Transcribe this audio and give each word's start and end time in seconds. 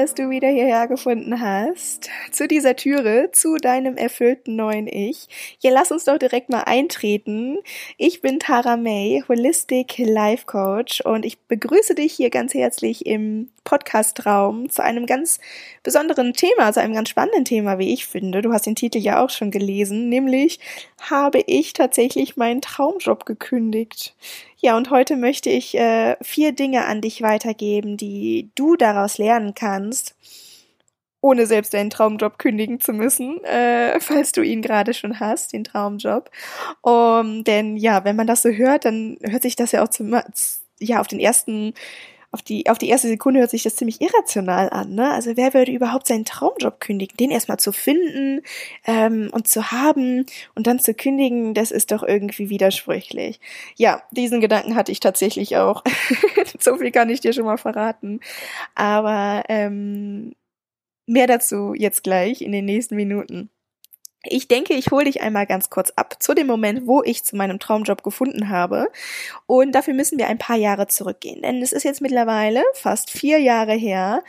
dass 0.00 0.14
du 0.14 0.30
wieder 0.30 0.48
hierher 0.48 0.88
gefunden 0.88 1.40
hast. 1.40 2.08
Zu 2.32 2.48
dieser 2.48 2.74
Türe, 2.74 3.32
zu 3.32 3.58
deinem 3.58 3.98
erfüllten 3.98 4.56
neuen 4.56 4.86
Ich. 4.86 5.28
Ja, 5.60 5.70
lass 5.70 5.92
uns 5.92 6.04
doch 6.04 6.16
direkt 6.16 6.48
mal 6.48 6.62
eintreten. 6.62 7.58
Ich 7.98 8.22
bin 8.22 8.38
Tara 8.38 8.78
May, 8.78 9.22
Holistic 9.28 9.98
Life 9.98 10.46
Coach 10.46 11.02
und 11.02 11.26
ich 11.26 11.38
begrüße 11.40 11.94
dich 11.94 12.14
hier 12.14 12.30
ganz 12.30 12.54
herzlich 12.54 13.04
im 13.04 13.50
Podcast-Raum 13.70 14.68
zu 14.68 14.82
einem 14.82 15.06
ganz 15.06 15.38
besonderen 15.84 16.32
Thema, 16.32 16.72
zu 16.72 16.80
einem 16.80 16.92
ganz 16.92 17.08
spannenden 17.08 17.44
Thema, 17.44 17.78
wie 17.78 17.92
ich 17.92 18.04
finde. 18.04 18.42
Du 18.42 18.52
hast 18.52 18.66
den 18.66 18.74
Titel 18.74 18.98
ja 18.98 19.22
auch 19.22 19.30
schon 19.30 19.52
gelesen, 19.52 20.08
nämlich 20.08 20.58
habe 21.00 21.38
ich 21.46 21.72
tatsächlich 21.72 22.36
meinen 22.36 22.62
Traumjob 22.62 23.26
gekündigt. 23.26 24.16
Ja, 24.56 24.76
und 24.76 24.90
heute 24.90 25.16
möchte 25.16 25.50
ich 25.50 25.78
äh, 25.78 26.16
vier 26.20 26.50
Dinge 26.50 26.84
an 26.86 27.00
dich 27.00 27.22
weitergeben, 27.22 27.96
die 27.96 28.50
du 28.56 28.74
daraus 28.74 29.18
lernen 29.18 29.54
kannst, 29.54 30.16
ohne 31.20 31.46
selbst 31.46 31.72
deinen 31.72 31.90
Traumjob 31.90 32.40
kündigen 32.40 32.80
zu 32.80 32.92
müssen, 32.92 33.42
äh, 33.44 34.00
falls 34.00 34.32
du 34.32 34.42
ihn 34.42 34.62
gerade 34.62 34.94
schon 34.94 35.20
hast, 35.20 35.52
den 35.52 35.62
Traumjob. 35.62 36.28
Um, 36.82 37.44
denn 37.44 37.76
ja, 37.76 38.04
wenn 38.04 38.16
man 38.16 38.26
das 38.26 38.42
so 38.42 38.48
hört, 38.48 38.84
dann 38.84 39.16
hört 39.22 39.42
sich 39.42 39.54
das 39.54 39.70
ja 39.70 39.84
auch 39.84 39.88
zum, 39.88 40.20
ja 40.80 41.00
auf 41.00 41.06
den 41.06 41.20
ersten 41.20 41.74
auf 42.32 42.42
die, 42.42 42.68
auf 42.68 42.78
die 42.78 42.88
erste 42.88 43.08
Sekunde 43.08 43.40
hört 43.40 43.50
sich 43.50 43.64
das 43.64 43.74
ziemlich 43.76 44.00
irrational 44.00 44.70
an. 44.70 44.94
Ne? 44.94 45.10
Also 45.10 45.36
wer 45.36 45.52
würde 45.52 45.72
überhaupt 45.72 46.06
seinen 46.06 46.24
Traumjob 46.24 46.78
kündigen? 46.78 47.16
Den 47.16 47.30
erstmal 47.30 47.58
zu 47.58 47.72
finden 47.72 48.42
ähm, 48.86 49.30
und 49.32 49.48
zu 49.48 49.72
haben 49.72 50.26
und 50.54 50.66
dann 50.66 50.78
zu 50.78 50.94
kündigen, 50.94 51.54
das 51.54 51.72
ist 51.72 51.90
doch 51.90 52.04
irgendwie 52.04 52.48
widersprüchlich. 52.48 53.40
Ja, 53.76 54.02
diesen 54.12 54.40
Gedanken 54.40 54.76
hatte 54.76 54.92
ich 54.92 55.00
tatsächlich 55.00 55.56
auch. 55.56 55.82
so 56.60 56.76
viel 56.76 56.92
kann 56.92 57.10
ich 57.10 57.20
dir 57.20 57.32
schon 57.32 57.46
mal 57.46 57.58
verraten. 57.58 58.20
Aber 58.76 59.42
ähm, 59.48 60.32
mehr 61.06 61.26
dazu 61.26 61.74
jetzt 61.74 62.04
gleich 62.04 62.42
in 62.42 62.52
den 62.52 62.64
nächsten 62.64 62.94
Minuten. 62.94 63.50
Ich 64.24 64.48
denke, 64.48 64.74
ich 64.74 64.90
hole 64.90 65.06
dich 65.06 65.22
einmal 65.22 65.46
ganz 65.46 65.70
kurz 65.70 65.92
ab 65.96 66.22
zu 66.22 66.34
dem 66.34 66.46
Moment, 66.46 66.86
wo 66.86 67.02
ich 67.02 67.24
zu 67.24 67.36
meinem 67.36 67.58
Traumjob 67.58 68.02
gefunden 68.02 68.50
habe. 68.50 68.88
Und 69.46 69.72
dafür 69.72 69.94
müssen 69.94 70.18
wir 70.18 70.26
ein 70.26 70.36
paar 70.36 70.56
Jahre 70.56 70.88
zurückgehen. 70.88 71.40
Denn 71.40 71.62
es 71.62 71.72
ist 71.72 71.84
jetzt 71.84 72.02
mittlerweile 72.02 72.62
fast 72.74 73.10
vier 73.10 73.38
Jahre 73.38 73.72
her, 73.72 74.22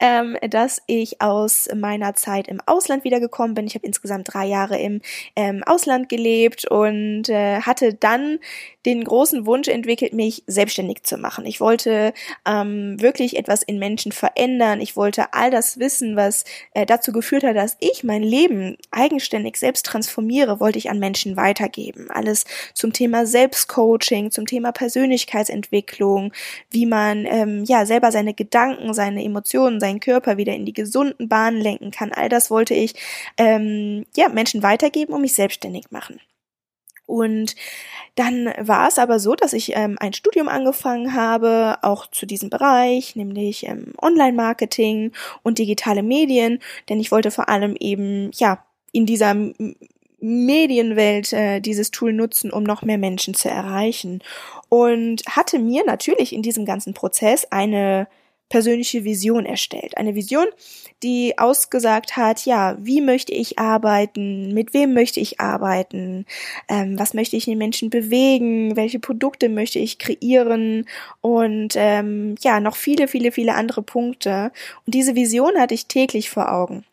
ähm, 0.00 0.36
dass 0.50 0.82
ich 0.88 1.22
aus 1.22 1.68
meiner 1.74 2.14
Zeit 2.14 2.48
im 2.48 2.60
Ausland 2.66 3.04
wiedergekommen 3.04 3.54
bin. 3.54 3.68
Ich 3.68 3.76
habe 3.76 3.86
insgesamt 3.86 4.34
drei 4.34 4.46
Jahre 4.46 4.78
im 4.78 5.00
ähm, 5.36 5.62
Ausland 5.64 6.08
gelebt 6.08 6.66
und 6.68 7.28
äh, 7.28 7.60
hatte 7.60 7.94
dann 7.94 8.40
den 8.86 9.04
großen 9.04 9.44
Wunsch 9.46 9.68
entwickelt, 9.68 10.12
mich 10.12 10.44
selbstständig 10.46 11.02
zu 11.02 11.18
machen. 11.18 11.44
Ich 11.44 11.60
wollte 11.60 12.14
ähm, 12.46 13.00
wirklich 13.00 13.36
etwas 13.36 13.62
in 13.62 13.78
Menschen 13.78 14.12
verändern. 14.12 14.80
Ich 14.80 14.96
wollte 14.96 15.34
all 15.34 15.50
das 15.50 15.78
Wissen, 15.78 16.16
was 16.16 16.44
äh, 16.72 16.86
dazu 16.86 17.12
geführt 17.12 17.42
hat, 17.42 17.56
dass 17.56 17.76
ich 17.80 18.04
mein 18.04 18.22
Leben 18.22 18.76
eigenständig 18.92 19.56
selbst 19.56 19.84
transformiere, 19.84 20.60
wollte 20.60 20.78
ich 20.78 20.88
an 20.88 21.00
Menschen 21.00 21.36
weitergeben. 21.36 22.10
Alles 22.10 22.44
zum 22.74 22.92
Thema 22.92 23.26
Selbstcoaching, 23.26 24.30
zum 24.30 24.46
Thema 24.46 24.70
Persönlichkeitsentwicklung, 24.70 26.32
wie 26.70 26.86
man 26.86 27.26
ähm, 27.26 27.64
ja 27.64 27.84
selber 27.86 28.12
seine 28.12 28.34
Gedanken, 28.34 28.94
seine 28.94 29.24
Emotionen, 29.24 29.80
seinen 29.80 30.00
Körper 30.00 30.36
wieder 30.36 30.54
in 30.54 30.64
die 30.64 30.72
gesunden 30.72 31.28
Bahnen 31.28 31.60
lenken 31.60 31.90
kann. 31.90 32.12
All 32.12 32.28
das 32.28 32.50
wollte 32.50 32.74
ich 32.74 32.94
ähm, 33.36 34.06
ja 34.14 34.28
Menschen 34.28 34.62
weitergeben 34.62 35.12
und 35.12 35.22
mich 35.22 35.34
selbstständig 35.34 35.90
machen. 35.90 36.20
Und 37.06 37.54
dann 38.16 38.52
war 38.58 38.88
es 38.88 38.98
aber 38.98 39.20
so, 39.20 39.34
dass 39.34 39.52
ich 39.52 39.76
ähm, 39.76 39.96
ein 40.00 40.12
Studium 40.12 40.48
angefangen 40.48 41.14
habe, 41.14 41.78
auch 41.82 42.06
zu 42.08 42.26
diesem 42.26 42.50
Bereich, 42.50 43.14
nämlich 43.14 43.66
ähm, 43.66 43.92
Online-Marketing 44.00 45.12
und 45.42 45.58
digitale 45.58 46.02
Medien, 46.02 46.60
denn 46.88 46.98
ich 46.98 47.12
wollte 47.12 47.30
vor 47.30 47.48
allem 47.48 47.76
eben, 47.78 48.30
ja, 48.34 48.64
in 48.92 49.06
dieser 49.06 49.34
Medienwelt 50.18 51.32
äh, 51.32 51.60
dieses 51.60 51.90
Tool 51.90 52.12
nutzen, 52.12 52.50
um 52.50 52.64
noch 52.64 52.82
mehr 52.82 52.98
Menschen 52.98 53.34
zu 53.34 53.48
erreichen. 53.48 54.22
Und 54.68 55.22
hatte 55.28 55.58
mir 55.58 55.84
natürlich 55.84 56.32
in 56.32 56.42
diesem 56.42 56.64
ganzen 56.64 56.94
Prozess 56.94 57.46
eine 57.50 58.08
persönliche 58.48 59.04
Vision 59.04 59.44
erstellt. 59.44 59.96
Eine 59.96 60.14
Vision, 60.14 60.46
die 61.02 61.36
ausgesagt 61.36 62.16
hat, 62.16 62.46
ja, 62.46 62.76
wie 62.80 63.00
möchte 63.00 63.32
ich 63.32 63.58
arbeiten, 63.58 64.54
mit 64.54 64.72
wem 64.72 64.94
möchte 64.94 65.20
ich 65.20 65.40
arbeiten, 65.40 66.26
ähm, 66.68 66.98
was 66.98 67.14
möchte 67.14 67.36
ich 67.36 67.44
den 67.44 67.58
Menschen 67.58 67.90
bewegen, 67.90 68.76
welche 68.76 69.00
Produkte 69.00 69.48
möchte 69.48 69.78
ich 69.78 69.98
kreieren 69.98 70.86
und 71.20 71.74
ähm, 71.76 72.36
ja, 72.40 72.60
noch 72.60 72.76
viele, 72.76 73.08
viele, 73.08 73.32
viele 73.32 73.54
andere 73.54 73.82
Punkte. 73.82 74.52
Und 74.86 74.94
diese 74.94 75.14
Vision 75.14 75.58
hatte 75.58 75.74
ich 75.74 75.86
täglich 75.86 76.30
vor 76.30 76.52
Augen. 76.52 76.84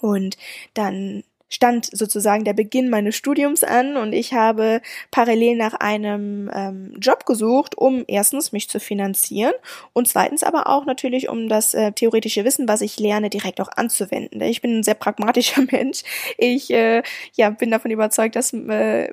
Und 0.00 0.36
dann 0.74 1.22
stand 1.48 1.86
sozusagen 1.86 2.44
der 2.44 2.52
Beginn 2.52 2.90
meines 2.90 3.14
Studiums 3.16 3.62
an 3.62 3.96
und 3.96 4.12
ich 4.12 4.32
habe 4.32 4.80
parallel 5.10 5.56
nach 5.56 5.74
einem 5.74 6.50
ähm, 6.52 6.94
Job 6.98 7.26
gesucht, 7.26 7.76
um 7.76 8.04
erstens 8.08 8.52
mich 8.52 8.68
zu 8.68 8.80
finanzieren 8.80 9.54
und 9.92 10.08
zweitens 10.08 10.42
aber 10.42 10.68
auch 10.68 10.86
natürlich, 10.86 11.28
um 11.28 11.48
das 11.48 11.74
äh, 11.74 11.92
theoretische 11.92 12.44
Wissen, 12.44 12.68
was 12.68 12.80
ich 12.80 12.98
lerne, 12.98 13.30
direkt 13.30 13.60
auch 13.60 13.70
anzuwenden. 13.76 14.40
Ich 14.40 14.60
bin 14.60 14.78
ein 14.78 14.82
sehr 14.82 14.94
pragmatischer 14.94 15.62
Mensch. 15.70 16.02
Ich 16.38 16.70
äh, 16.72 17.02
ja, 17.34 17.50
bin 17.50 17.70
davon 17.70 17.90
überzeugt, 17.90 18.36
dass 18.36 18.52
äh, 18.52 19.12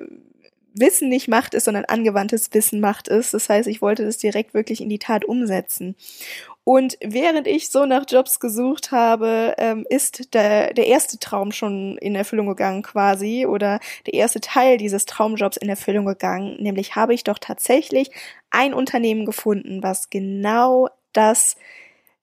Wissen 0.74 1.08
nicht 1.08 1.28
Macht 1.28 1.54
ist, 1.54 1.64
sondern 1.64 1.84
angewandtes 1.84 2.52
Wissen 2.52 2.80
Macht 2.80 3.06
ist. 3.08 3.32
Das 3.32 3.48
heißt, 3.48 3.68
ich 3.68 3.80
wollte 3.80 4.04
das 4.04 4.18
direkt 4.18 4.54
wirklich 4.54 4.80
in 4.80 4.88
die 4.88 4.98
Tat 4.98 5.24
umsetzen. 5.24 5.94
Und 6.64 6.96
während 7.02 7.46
ich 7.46 7.68
so 7.68 7.84
nach 7.84 8.04
Jobs 8.08 8.40
gesucht 8.40 8.90
habe, 8.90 9.54
ähm, 9.58 9.86
ist 9.90 10.32
der, 10.32 10.72
der 10.72 10.86
erste 10.86 11.18
Traum 11.18 11.52
schon 11.52 11.98
in 11.98 12.14
Erfüllung 12.14 12.46
gegangen 12.46 12.82
quasi 12.82 13.44
oder 13.46 13.80
der 14.06 14.14
erste 14.14 14.40
Teil 14.40 14.78
dieses 14.78 15.04
Traumjobs 15.04 15.58
in 15.58 15.68
Erfüllung 15.68 16.06
gegangen. 16.06 16.56
Nämlich 16.60 16.96
habe 16.96 17.12
ich 17.12 17.22
doch 17.22 17.38
tatsächlich 17.38 18.10
ein 18.50 18.72
Unternehmen 18.72 19.26
gefunden, 19.26 19.82
was 19.82 20.08
genau 20.08 20.88
das, 21.12 21.56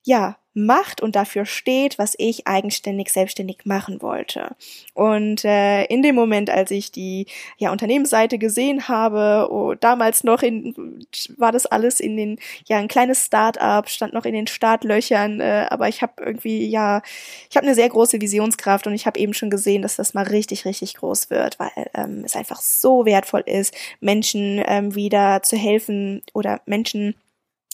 ja, 0.04 0.38
macht 0.54 1.02
und 1.02 1.16
dafür 1.16 1.46
steht, 1.46 1.98
was 1.98 2.14
ich 2.18 2.48
eigenständig 2.48 3.10
selbstständig 3.10 3.60
machen 3.64 4.02
wollte. 4.02 4.56
Und 4.94 5.46
äh, 5.46 5.86
in 5.86 6.02
dem 6.02 6.16
Moment, 6.16 6.50
als 6.50 6.72
ich 6.72 6.92
die 6.92 7.28
ja 7.58 7.72
Unternehmensseite 7.72 8.38
gesehen 8.38 8.88
habe, 8.90 9.48
oh, 9.50 9.76
damals 9.76 10.24
noch 10.24 10.44
in 10.44 11.06
war 11.38 11.52
das 11.52 11.66
alles 11.66 12.00
in 12.00 12.18
den 12.18 12.40
ja 12.68 12.78
ein 12.78 12.90
kleines 12.90 13.26
Start-up, 13.26 13.90
stand 13.90 14.14
noch 14.14 14.26
in 14.26 14.34
den 14.34 14.48
Startlöchern, 14.48 15.40
äh, 15.40 15.68
aber 15.70 15.88
ich 15.88 16.02
habe 16.02 16.14
irgendwie 16.24 16.68
ja 16.68 17.02
ich 17.50 17.56
habe 17.56 17.66
eine 17.66 17.76
sehr 17.76 17.90
große 17.90 18.20
Visionskraft 18.20 18.88
und 18.88 18.94
ich 18.94 19.06
habe 19.06 19.20
eben 19.20 19.34
schon 19.34 19.50
gesehen, 19.50 19.82
dass 19.82 19.96
das 19.96 20.14
mal 20.14 20.28
richtig 20.28 20.66
richtig 20.66 20.96
groß 20.96 21.30
wird, 21.30 21.60
weil 21.60 21.72
ähm, 21.94 22.24
es 22.26 22.36
einfach 22.36 22.60
so 22.60 23.06
wertvoll 23.06 23.44
ist, 23.46 23.74
Menschen 24.02 24.62
ähm, 24.66 24.96
wieder 24.96 25.44
zu 25.44 25.56
helfen 25.56 26.24
oder 26.34 26.62
Menschen 26.66 27.16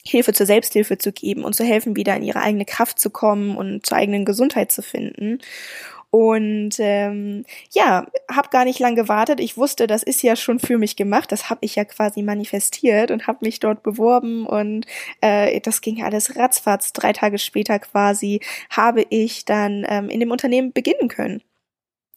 Hilfe 0.09 0.34
zur 0.34 0.45
Selbsthilfe 0.45 0.97
zu 0.97 1.12
geben 1.12 1.44
und 1.44 1.56
zu 1.56 1.63
helfen, 1.63 1.95
wieder 1.95 2.16
in 2.16 2.23
ihre 2.23 2.41
eigene 2.41 2.66
Kraft 2.66 3.00
zu 3.00 3.09
kommen 3.09 3.57
und 3.57 3.85
zur 3.85 3.97
eigenen 3.97 4.25
Gesundheit 4.25 4.72
zu 4.72 4.81
finden. 4.81 5.40
Und 6.09 6.75
ähm, 6.79 7.44
ja, 7.73 8.07
habe 8.31 8.50
gar 8.50 8.63
nicht 8.63 8.79
lang 8.79 8.95
gewartet. 8.95 9.41
Ich 9.41 9.57
wusste, 9.57 9.88
das 9.88 10.03
ist 10.03 10.23
ja 10.23 10.35
schon 10.38 10.59
für 10.59 10.78
mich 10.78 10.95
gemacht. 10.95 11.31
Das 11.31 11.50
habe 11.50 11.66
ich 11.66 11.75
ja 11.75 11.84
quasi 11.84 12.22
manifestiert 12.22 13.12
und 13.12 13.28
habe 13.28 13.40
mich 13.41 13.59
dort 13.59 13.84
beworben. 13.84 14.45
Und 14.45 14.85
äh, 15.22 15.59
das 15.59 15.81
ging 15.81 16.03
alles 16.03 16.38
ratzfatz. 16.38 16.94
Drei 16.94 17.12
Tage 17.12 17.38
später 17.38 17.78
quasi 17.79 18.39
habe 18.69 19.06
ich 19.10 19.44
dann 19.44 19.86
ähm, 19.88 20.10
in 20.10 20.21
dem 20.21 20.31
Unternehmen 20.31 20.71
beginnen 20.71 21.10
können. 21.10 21.44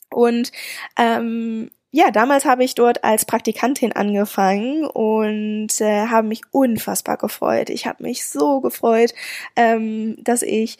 Und 0.08 0.52
ähm, 0.96 1.70
ja, 1.92 2.10
damals 2.12 2.44
habe 2.44 2.62
ich 2.64 2.74
dort 2.74 3.02
als 3.02 3.24
Praktikantin 3.24 3.92
angefangen 3.92 4.84
und 4.84 5.80
äh, 5.80 6.06
habe 6.06 6.28
mich 6.28 6.42
unfassbar 6.52 7.16
gefreut. 7.16 7.68
Ich 7.68 7.86
habe 7.86 8.04
mich 8.04 8.26
so 8.26 8.60
gefreut, 8.60 9.12
ähm, 9.56 10.16
dass 10.22 10.42
ich 10.42 10.78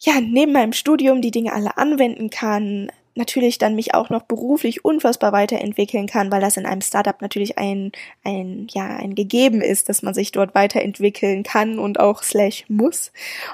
ja 0.00 0.20
neben 0.20 0.52
meinem 0.52 0.72
Studium 0.72 1.22
die 1.22 1.30
Dinge 1.30 1.52
alle 1.52 1.76
anwenden 1.76 2.30
kann, 2.30 2.90
natürlich 3.16 3.58
dann 3.58 3.74
mich 3.74 3.94
auch 3.94 4.10
noch 4.10 4.22
beruflich 4.22 4.84
unfassbar 4.84 5.32
weiterentwickeln 5.32 6.06
kann, 6.06 6.30
weil 6.30 6.40
das 6.40 6.56
in 6.56 6.66
einem 6.66 6.80
Startup 6.80 7.20
natürlich 7.20 7.58
ein, 7.58 7.92
ein, 8.24 8.66
ja, 8.70 8.86
ein 8.86 9.14
gegeben 9.14 9.60
ist, 9.60 9.88
dass 9.88 10.02
man 10.02 10.14
sich 10.14 10.32
dort 10.32 10.54
weiterentwickeln 10.54 11.42
kann 11.42 11.78
und 11.78 11.98
auch 11.98 12.22
slash 12.22 12.64
muss. 12.68 13.12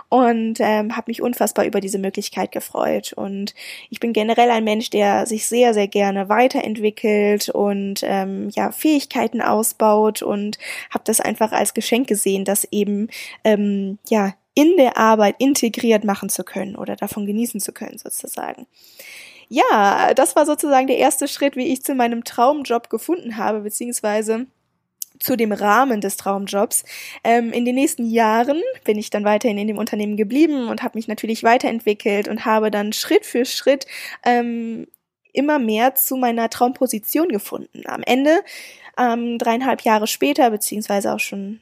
Und 0.08 0.58
ähm, 0.60 0.96
habe 0.96 1.10
mich 1.10 1.22
unfassbar 1.22 1.64
über 1.64 1.80
diese 1.80 1.98
Möglichkeit 1.98 2.52
gefreut. 2.52 3.12
Und 3.12 3.54
ich 3.90 4.00
bin 4.00 4.12
generell 4.12 4.50
ein 4.50 4.64
Mensch, 4.64 4.90
der 4.90 5.26
sich 5.26 5.46
sehr, 5.46 5.74
sehr 5.74 5.88
gerne 5.88 6.28
weiterentwickelt 6.28 7.48
und 7.48 8.00
ähm, 8.02 8.50
ja, 8.50 8.72
Fähigkeiten 8.72 9.40
ausbaut 9.40 10.22
und 10.22 10.58
habe 10.90 11.04
das 11.04 11.20
einfach 11.20 11.52
als 11.52 11.74
Geschenk 11.74 12.08
gesehen, 12.08 12.44
dass 12.44 12.66
eben 12.70 13.08
ähm, 13.44 13.98
ja 14.08 14.34
in 14.54 14.76
der 14.76 14.98
Arbeit 14.98 15.36
integriert 15.38 16.04
machen 16.04 16.28
zu 16.28 16.44
können 16.44 16.76
oder 16.76 16.96
davon 16.96 17.26
genießen 17.26 17.60
zu 17.60 17.72
können 17.72 17.98
sozusagen 17.98 18.66
ja, 19.52 20.14
das 20.14 20.34
war 20.34 20.46
sozusagen 20.46 20.86
der 20.86 20.96
erste 20.96 21.28
Schritt, 21.28 21.56
wie 21.56 21.74
ich 21.74 21.82
zu 21.82 21.94
meinem 21.94 22.24
Traumjob 22.24 22.88
gefunden 22.88 23.36
habe, 23.36 23.60
beziehungsweise 23.60 24.46
zu 25.20 25.36
dem 25.36 25.52
Rahmen 25.52 26.00
des 26.00 26.16
Traumjobs. 26.16 26.84
Ähm, 27.22 27.52
in 27.52 27.66
den 27.66 27.74
nächsten 27.74 28.06
Jahren 28.08 28.62
bin 28.84 28.96
ich 28.96 29.10
dann 29.10 29.24
weiterhin 29.24 29.58
in 29.58 29.68
dem 29.68 29.76
Unternehmen 29.76 30.16
geblieben 30.16 30.68
und 30.68 30.82
habe 30.82 30.96
mich 30.96 31.06
natürlich 31.06 31.42
weiterentwickelt 31.44 32.28
und 32.28 32.46
habe 32.46 32.70
dann 32.70 32.94
Schritt 32.94 33.26
für 33.26 33.44
Schritt 33.44 33.86
ähm, 34.24 34.86
immer 35.34 35.58
mehr 35.58 35.94
zu 35.96 36.16
meiner 36.16 36.48
Traumposition 36.48 37.28
gefunden. 37.28 37.82
Am 37.84 38.02
Ende, 38.04 38.42
ähm, 38.98 39.36
dreieinhalb 39.36 39.82
Jahre 39.82 40.06
später, 40.06 40.50
beziehungsweise 40.50 41.12
auch 41.12 41.20
schon 41.20 41.60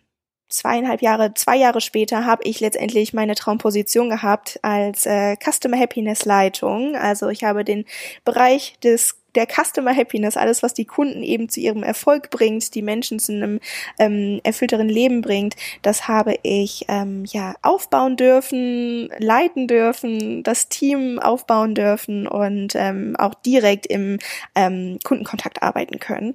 zweieinhalb 0.50 1.00
Jahre, 1.02 1.32
zwei 1.34 1.56
Jahre 1.56 1.80
später 1.80 2.26
habe 2.26 2.42
ich 2.44 2.60
letztendlich 2.60 3.12
meine 3.12 3.34
Traumposition 3.34 4.10
gehabt 4.10 4.58
als 4.62 5.06
äh, 5.06 5.36
Customer 5.36 5.78
Happiness 5.78 6.24
Leitung. 6.24 6.96
Also 6.96 7.28
ich 7.28 7.44
habe 7.44 7.64
den 7.64 7.84
Bereich 8.24 8.78
des 8.82 9.16
der 9.34 9.46
Customer 9.46 9.94
Happiness, 9.94 10.36
alles, 10.36 10.62
was 10.62 10.74
die 10.74 10.84
Kunden 10.84 11.22
eben 11.22 11.48
zu 11.48 11.60
ihrem 11.60 11.82
Erfolg 11.82 12.30
bringt, 12.30 12.74
die 12.74 12.82
Menschen 12.82 13.18
zu 13.18 13.32
einem 13.32 13.60
ähm, 13.98 14.40
erfüllteren 14.42 14.88
Leben 14.88 15.20
bringt, 15.22 15.56
das 15.82 16.08
habe 16.08 16.36
ich 16.42 16.86
ähm, 16.88 17.24
ja 17.26 17.54
aufbauen 17.62 18.16
dürfen, 18.16 19.10
leiten 19.18 19.66
dürfen, 19.66 20.42
das 20.42 20.68
Team 20.68 21.18
aufbauen 21.18 21.74
dürfen 21.74 22.26
und 22.26 22.74
ähm, 22.74 23.16
auch 23.18 23.34
direkt 23.34 23.86
im 23.86 24.18
ähm, 24.54 24.98
Kundenkontakt 25.04 25.62
arbeiten 25.62 25.98
können. 25.98 26.34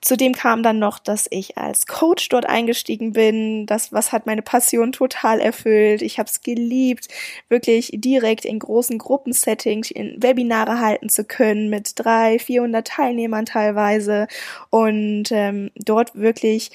Zudem 0.00 0.34
kam 0.34 0.62
dann 0.62 0.78
noch, 0.78 0.98
dass 0.98 1.26
ich 1.30 1.58
als 1.58 1.86
Coach 1.86 2.28
dort 2.28 2.46
eingestiegen 2.46 3.12
bin. 3.12 3.66
Das, 3.66 3.92
was 3.92 4.12
hat 4.12 4.26
meine 4.26 4.42
Passion 4.42 4.92
total 4.92 5.40
erfüllt. 5.40 6.02
Ich 6.02 6.18
habe 6.18 6.28
es 6.28 6.42
geliebt, 6.42 7.08
wirklich 7.48 7.90
direkt 7.94 8.44
in 8.44 8.58
großen 8.58 8.98
Gruppensettings 8.98 9.90
in 9.90 10.22
Webinare 10.22 10.80
halten 10.80 11.08
zu 11.08 11.24
können 11.24 11.70
mit 11.70 11.92
drei 11.96 12.35
400 12.38 12.86
Teilnehmern 12.86 13.46
teilweise 13.46 14.28
und 14.70 15.30
ähm, 15.30 15.70
dort 15.76 16.14
wirklich 16.14 16.70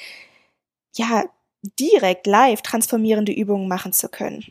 ja 0.96 1.26
direkt 1.80 2.28
live 2.28 2.62
transformierende 2.62 3.32
Übungen 3.32 3.68
machen 3.68 3.94
zu 3.94 4.10
können. 4.10 4.46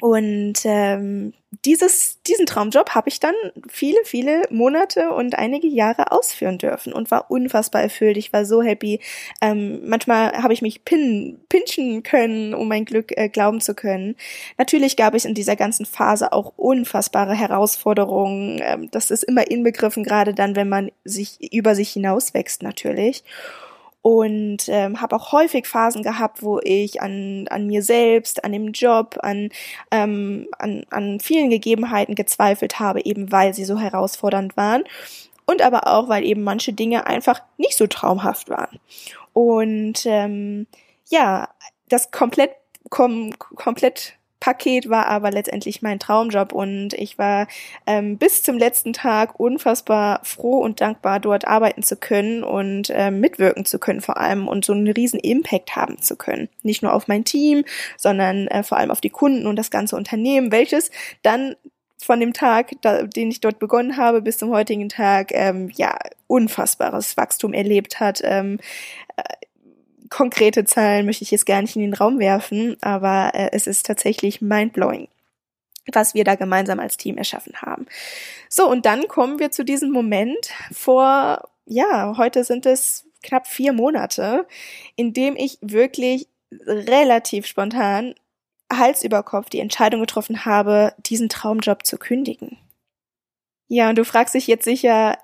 Und 0.00 0.54
ähm, 0.64 1.32
dieses, 1.64 2.22
diesen 2.22 2.46
Traumjob 2.46 2.90
habe 2.90 3.08
ich 3.08 3.20
dann 3.20 3.34
viele, 3.68 3.98
viele 4.04 4.42
Monate 4.50 5.10
und 5.10 5.36
einige 5.36 5.66
Jahre 5.66 6.12
ausführen 6.12 6.58
dürfen 6.58 6.92
und 6.92 7.10
war 7.10 7.30
unfassbar 7.30 7.82
erfüllt. 7.82 8.16
Ich 8.16 8.32
war 8.32 8.44
so 8.44 8.62
happy. 8.62 9.00
Ähm, 9.42 9.80
manchmal 9.88 10.32
habe 10.42 10.52
ich 10.52 10.62
mich 10.62 10.84
pin, 10.84 11.40
pinchen 11.48 12.02
können, 12.02 12.54
um 12.54 12.68
mein 12.68 12.84
Glück 12.84 13.16
äh, 13.16 13.28
glauben 13.28 13.60
zu 13.60 13.74
können. 13.74 14.16
Natürlich 14.58 14.96
gab 14.96 15.14
es 15.14 15.24
in 15.24 15.34
dieser 15.34 15.56
ganzen 15.56 15.86
Phase 15.86 16.32
auch 16.32 16.52
unfassbare 16.56 17.34
Herausforderungen. 17.34 18.60
Ähm, 18.62 18.90
das 18.90 19.10
ist 19.10 19.24
immer 19.24 19.50
inbegriffen, 19.50 20.04
gerade 20.04 20.34
dann, 20.34 20.56
wenn 20.56 20.68
man 20.68 20.90
sich 21.04 21.52
über 21.52 21.74
sich 21.74 21.90
hinauswächst 21.90 22.62
natürlich 22.62 23.24
und 24.02 24.68
ähm, 24.68 25.00
habe 25.00 25.16
auch 25.16 25.32
häufig 25.32 25.66
Phasen 25.66 26.02
gehabt, 26.02 26.42
wo 26.42 26.58
ich 26.62 27.02
an, 27.02 27.46
an 27.48 27.66
mir 27.66 27.82
selbst, 27.82 28.44
an 28.44 28.52
dem 28.52 28.72
Job, 28.72 29.18
an, 29.22 29.50
ähm, 29.90 30.48
an, 30.58 30.84
an 30.90 31.20
vielen 31.20 31.50
Gegebenheiten 31.50 32.14
gezweifelt 32.14 32.78
habe, 32.80 33.04
eben 33.04 33.30
weil 33.30 33.52
sie 33.52 33.64
so 33.64 33.78
herausfordernd 33.78 34.56
waren 34.56 34.84
und 35.46 35.62
aber 35.62 35.86
auch, 35.86 36.08
weil 36.08 36.24
eben 36.24 36.42
manche 36.42 36.72
Dinge 36.72 37.06
einfach 37.06 37.42
nicht 37.58 37.76
so 37.76 37.86
traumhaft 37.86 38.48
waren. 38.48 38.78
Und 39.32 40.06
ähm, 40.06 40.66
ja, 41.08 41.48
das 41.88 42.10
komplett 42.10 42.52
kom 42.88 43.38
komplett 43.38 44.14
Paket 44.40 44.88
war 44.88 45.06
aber 45.06 45.30
letztendlich 45.30 45.82
mein 45.82 45.98
Traumjob 45.98 46.52
und 46.52 46.94
ich 46.94 47.18
war 47.18 47.46
ähm, 47.86 48.16
bis 48.16 48.42
zum 48.42 48.56
letzten 48.56 48.94
Tag 48.94 49.38
unfassbar 49.38 50.20
froh 50.24 50.58
und 50.58 50.80
dankbar, 50.80 51.20
dort 51.20 51.46
arbeiten 51.46 51.82
zu 51.82 51.96
können 51.96 52.42
und 52.42 52.90
ähm, 52.90 53.20
mitwirken 53.20 53.66
zu 53.66 53.78
können 53.78 54.00
vor 54.00 54.16
allem 54.16 54.48
und 54.48 54.64
so 54.64 54.72
einen 54.72 54.88
riesen 54.88 55.20
Impact 55.20 55.76
haben 55.76 56.00
zu 56.00 56.16
können. 56.16 56.48
Nicht 56.62 56.82
nur 56.82 56.94
auf 56.94 57.06
mein 57.06 57.24
Team, 57.24 57.64
sondern 57.98 58.46
äh, 58.48 58.62
vor 58.62 58.78
allem 58.78 58.90
auf 58.90 59.02
die 59.02 59.10
Kunden 59.10 59.46
und 59.46 59.56
das 59.56 59.70
ganze 59.70 59.94
Unternehmen, 59.94 60.50
welches 60.50 60.90
dann 61.22 61.54
von 62.02 62.18
dem 62.18 62.32
Tag, 62.32 62.70
da, 62.80 63.02
den 63.02 63.30
ich 63.30 63.40
dort 63.40 63.58
begonnen 63.58 63.98
habe, 63.98 64.22
bis 64.22 64.38
zum 64.38 64.50
heutigen 64.50 64.88
Tag, 64.88 65.32
ähm, 65.32 65.70
ja, 65.74 65.98
unfassbares 66.26 67.16
Wachstum 67.16 67.52
erlebt 67.52 68.00
hat. 68.00 68.20
Ähm, 68.24 68.58
äh, 69.16 69.22
konkrete 70.10 70.64
Zahlen 70.64 71.06
möchte 71.06 71.24
ich 71.24 71.30
jetzt 71.30 71.46
gar 71.46 71.62
nicht 71.62 71.76
in 71.76 71.82
den 71.82 71.94
Raum 71.94 72.18
werfen, 72.18 72.76
aber 72.82 73.30
äh, 73.34 73.50
es 73.52 73.66
ist 73.66 73.86
tatsächlich 73.86 74.40
mindblowing 74.40 75.08
was 75.92 76.14
wir 76.14 76.24
da 76.24 76.34
gemeinsam 76.34 76.80
als 76.80 76.96
Team 76.96 77.16
erschaffen 77.16 77.54
haben. 77.62 77.86
So, 78.48 78.68
und 78.68 78.86
dann 78.86 79.08
kommen 79.08 79.38
wir 79.38 79.50
zu 79.50 79.64
diesem 79.64 79.90
Moment 79.90 80.50
vor, 80.72 81.48
ja, 81.66 82.14
heute 82.16 82.44
sind 82.44 82.66
es 82.66 83.06
knapp 83.22 83.46
vier 83.46 83.72
Monate, 83.72 84.46
in 84.96 85.12
dem 85.12 85.36
ich 85.36 85.58
wirklich 85.60 86.28
relativ 86.66 87.46
spontan 87.46 88.14
Hals 88.72 89.02
über 89.02 89.22
Kopf 89.22 89.50
die 89.50 89.60
Entscheidung 89.60 90.00
getroffen 90.00 90.44
habe, 90.44 90.94
diesen 90.98 91.28
Traumjob 91.28 91.84
zu 91.84 91.98
kündigen. 91.98 92.56
Ja, 93.68 93.88
und 93.88 93.98
du 93.98 94.04
fragst 94.04 94.34
dich 94.34 94.46
jetzt 94.46 94.64
sicher, 94.64 95.18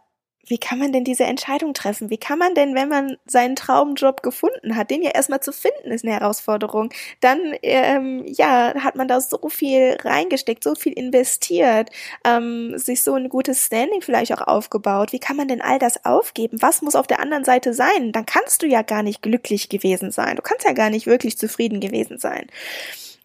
wie 0.46 0.58
kann 0.58 0.78
man 0.78 0.93
denn 0.93 1.04
diese 1.04 1.25
Entscheidung 1.25 1.75
treffen? 1.75 2.08
Wie 2.08 2.19
kann 2.19 2.38
man 2.38 2.54
denn, 2.54 2.75
wenn 2.75 2.88
man 2.88 3.16
seinen 3.26 3.56
Traumjob 3.56 4.22
gefunden 4.22 4.76
hat, 4.76 4.90
den 4.90 5.02
ja 5.02 5.10
erstmal 5.10 5.40
zu 5.40 5.52
finden, 5.52 5.90
ist 5.90 6.04
eine 6.04 6.14
Herausforderung, 6.14 6.90
dann 7.20 7.54
ähm, 7.62 8.25
ja 8.26 8.75
hat 8.76 8.94
man 8.94 9.08
da 9.08 9.20
so 9.20 9.48
viel 9.48 9.96
reingesteckt, 10.02 10.62
so 10.62 10.75
viel 10.75 10.93
investiert, 10.93 11.90
ähm, 12.25 12.78
sich 12.78 13.02
so 13.02 13.14
ein 13.14 13.28
gutes 13.28 13.66
Standing 13.66 14.02
vielleicht 14.02 14.32
auch 14.32 14.46
aufgebaut. 14.46 15.12
Wie 15.12 15.19
kann 15.19 15.37
man 15.37 15.48
denn 15.48 15.60
all 15.60 15.78
das 15.78 16.04
aufgeben? 16.04 16.62
Was 16.62 16.81
muss 16.81 16.94
auf 16.94 17.06
der 17.06 17.20
anderen 17.20 17.44
Seite 17.44 17.75
sein? 17.75 18.12
Dann 18.12 18.26
kannst 18.26 18.62
du 18.62 18.66
ja 18.66 18.82
gar 18.82 19.02
nicht 19.02 19.22
glücklich 19.22 19.69
gewesen 19.69 20.12
sein. 20.12 20.37
Du 20.37 20.42
kannst 20.42 20.64
ja 20.64 20.72
gar 20.72 20.90
nicht 20.90 21.06
wirklich 21.06 21.38
zufrieden 21.38 21.81
gewesen 21.81 22.19
sein. 22.19 22.46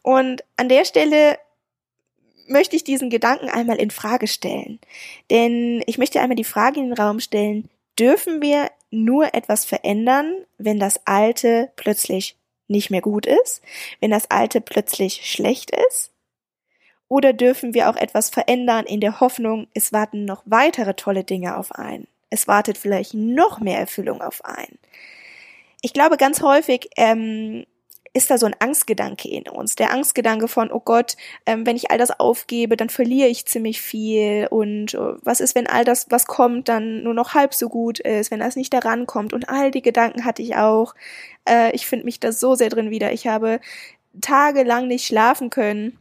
Und 0.02 0.44
an 0.58 0.70
der 0.70 0.86
Stelle 0.86 1.38
möchte 2.52 2.76
ich 2.76 2.84
diesen 2.84 3.10
Gedanken 3.10 3.50
einmal 3.50 3.78
in 3.78 3.92
Frage 3.92 4.28
stellen. 4.28 4.80
Denn 5.30 5.84
ich 5.88 5.98
möchte 5.98 6.20
einmal 6.20 6.36
die 6.36 6.44
Frage 6.44 6.80
in 6.80 6.88
den 6.90 6.98
Raum 6.98 7.20
stellen, 7.20 7.70
dürfen 7.98 8.42
wir 8.42 8.70
nur 8.92 9.34
etwas 9.34 9.66
verändern, 9.66 10.36
wenn 10.58 10.80
das 10.80 11.06
Alte 11.06 11.72
plötzlich 11.76 12.36
nicht 12.68 12.90
mehr 12.90 13.02
gut 13.02 13.26
ist, 13.26 13.62
wenn 14.00 14.12
das 14.12 14.30
Alte 14.32 14.62
plötzlich 14.62 15.30
schlecht 15.30 15.72
ist? 15.90 16.12
Oder 17.08 17.34
dürfen 17.34 17.74
wir 17.74 17.90
auch 17.90 17.98
etwas 17.98 18.30
verändern 18.30 18.86
in 18.86 19.02
der 19.02 19.20
Hoffnung, 19.20 19.68
es 19.74 19.92
warten 19.92 20.24
noch 20.24 20.44
weitere 20.46 20.94
tolle 20.94 21.24
Dinge 21.24 21.58
auf 21.58 21.74
einen? 21.74 22.08
Es 22.30 22.48
wartet 22.48 22.78
vielleicht 22.78 23.14
noch 23.14 23.60
mehr 23.60 23.78
Erfüllung 23.78 24.22
auf 24.22 24.46
einen. 24.46 24.80
Ich 25.82 25.94
glaube, 25.94 26.16
ganz 26.16 26.42
häufig 26.42 26.90
ähm, 26.96 27.66
ist 28.14 28.30
da 28.30 28.38
so 28.38 28.46
ein 28.46 28.56
Angstgedanke 28.60 29.30
in 29.30 29.48
uns. 29.48 29.76
Der 29.76 29.92
Angstgedanke 29.92 30.48
von, 30.48 30.72
oh 30.72 30.82
Gott, 30.82 31.16
ähm, 31.46 31.66
wenn 31.66 31.78
ich 31.78 31.92
all 31.92 31.98
das 31.98 32.20
aufgebe, 32.20 32.76
dann 32.76 32.90
verliere 32.90 33.30
ich 33.30 33.46
ziemlich 33.46 33.82
viel. 33.82 34.48
Und 34.50 34.94
uh, 34.96 35.16
was 35.22 35.40
ist, 35.40 35.56
wenn 35.56 35.68
all 35.68 35.86
das, 35.86 36.08
was 36.10 36.26
kommt, 36.26 36.68
dann 36.68 37.04
nur 37.04 37.14
noch 37.14 37.34
halb 37.34 37.54
so 37.54 37.70
gut 37.70 38.00
ist, 38.00 38.30
wenn 38.30 38.40
das 38.40 38.58
nicht 38.58 38.74
daran 38.74 39.06
kommt? 39.06 39.32
Und 39.34 39.50
all 39.50 39.72
die 39.72 39.82
Gedanken 39.82 40.26
hatte 40.26 40.42
ich 40.42 40.58
auch. 40.58 40.94
Äh, 41.48 41.74
ich 41.74 41.86
finde 41.86 42.06
mich 42.06 42.20
da 42.20 42.32
so 42.34 42.56
sehr 42.56 42.70
drin 42.70 42.90
wieder. 42.90 43.14
Ich 43.14 43.28
habe 43.28 43.62
tagelang 44.20 44.88
nicht 44.88 45.06
schlafen 45.06 45.50
können 45.50 45.98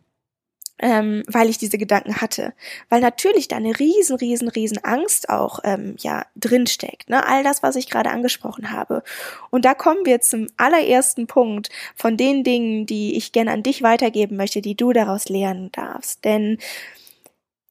ähm, 0.80 1.22
weil 1.26 1.49
ich 1.49 1.58
diese 1.58 1.78
Gedanken 1.78 2.20
hatte. 2.20 2.52
Weil 2.88 3.00
natürlich 3.00 3.49
da 3.49 3.56
eine 3.56 3.78
riesen, 3.78 4.16
riesen, 4.16 4.49
riesen 4.49 4.82
Angst 4.84 5.28
auch 5.28 5.60
ähm, 5.64 5.96
ja 5.99 6.25
drinsteckt. 6.37 7.08
Ne? 7.08 7.26
All 7.26 7.42
das, 7.44 7.62
was 7.62 7.76
ich 7.76 7.88
gerade 7.88 8.10
angesprochen 8.10 8.72
habe. 8.72 9.02
Und 9.50 9.64
da 9.64 9.75
kommen 9.75 10.04
wir 10.04 10.20
zum 10.20 10.49
allerersten 10.56 11.26
Punkt 11.26 11.68
von 11.94 12.16
den 12.16 12.44
Dingen, 12.44 12.87
die 12.87 13.16
ich 13.16 13.32
gerne 13.32 13.52
an 13.52 13.62
dich 13.62 13.82
weitergeben 13.82 14.37
möchte, 14.37 14.62
die 14.62 14.75
du 14.75 14.92
daraus 14.92 15.28
lernen 15.28 15.70
darfst. 15.72 16.25
Denn 16.25 16.58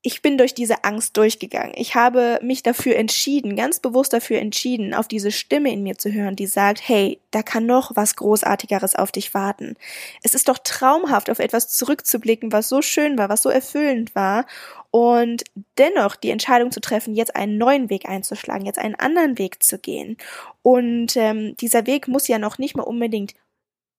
ich 0.02 0.22
bin 0.22 0.38
durch 0.38 0.54
diese 0.54 0.86
Angst 0.86 1.18
durchgegangen. 1.18 1.74
Ich 1.76 1.94
habe 1.94 2.40
mich 2.42 2.64
dafür 2.64 2.96
entschieden, 2.96 3.58
ganz 3.58 3.82
bewusst 3.82 4.14
dafür 4.14 4.40
entschieden, 4.40 4.94
auf 4.94 5.10
diese 5.10 5.32
Stimme 5.32 5.74
in 5.74 5.84
mir 5.84 5.98
zu 5.98 6.14
hören, 6.14 6.38
die 6.38 6.48
sagt, 6.48 6.88
hey, 6.88 7.20
da 7.32 7.44
kann 7.44 7.66
noch 7.66 7.96
was 7.96 8.16
Großartigeres 8.16 8.96
auf 8.96 9.12
dich 9.12 9.34
warten. 9.34 9.76
Es 10.24 10.36
ist 10.36 10.48
doch 10.48 10.58
traumhaft, 10.58 11.30
auf 11.30 11.40
etwas 11.40 11.68
zurückzublicken, 11.68 12.54
was 12.54 12.70
so 12.70 12.82
schön 12.82 13.18
war, 13.18 13.28
was 13.28 13.42
so 13.42 13.50
erfüllend 13.50 14.16
war 14.16 14.46
und 14.90 15.44
dennoch 15.78 16.16
die 16.16 16.30
Entscheidung 16.30 16.72
zu 16.72 16.80
treffen, 16.80 17.14
jetzt 17.14 17.36
einen 17.36 17.58
neuen 17.58 17.90
Weg 17.90 18.08
einzuschlagen, 18.08 18.66
jetzt 18.66 18.80
einen 18.80 18.96
anderen 18.96 19.38
Weg 19.38 19.62
zu 19.62 19.80
gehen. 19.80 20.16
Und 20.62 21.18
ähm, 21.18 21.58
dieser 21.58 21.86
Weg 21.88 22.08
muss 22.08 22.30
ja 22.30 22.40
noch 22.40 22.58
nicht 22.58 22.78
mal 22.78 22.84
unbedingt 22.84 23.36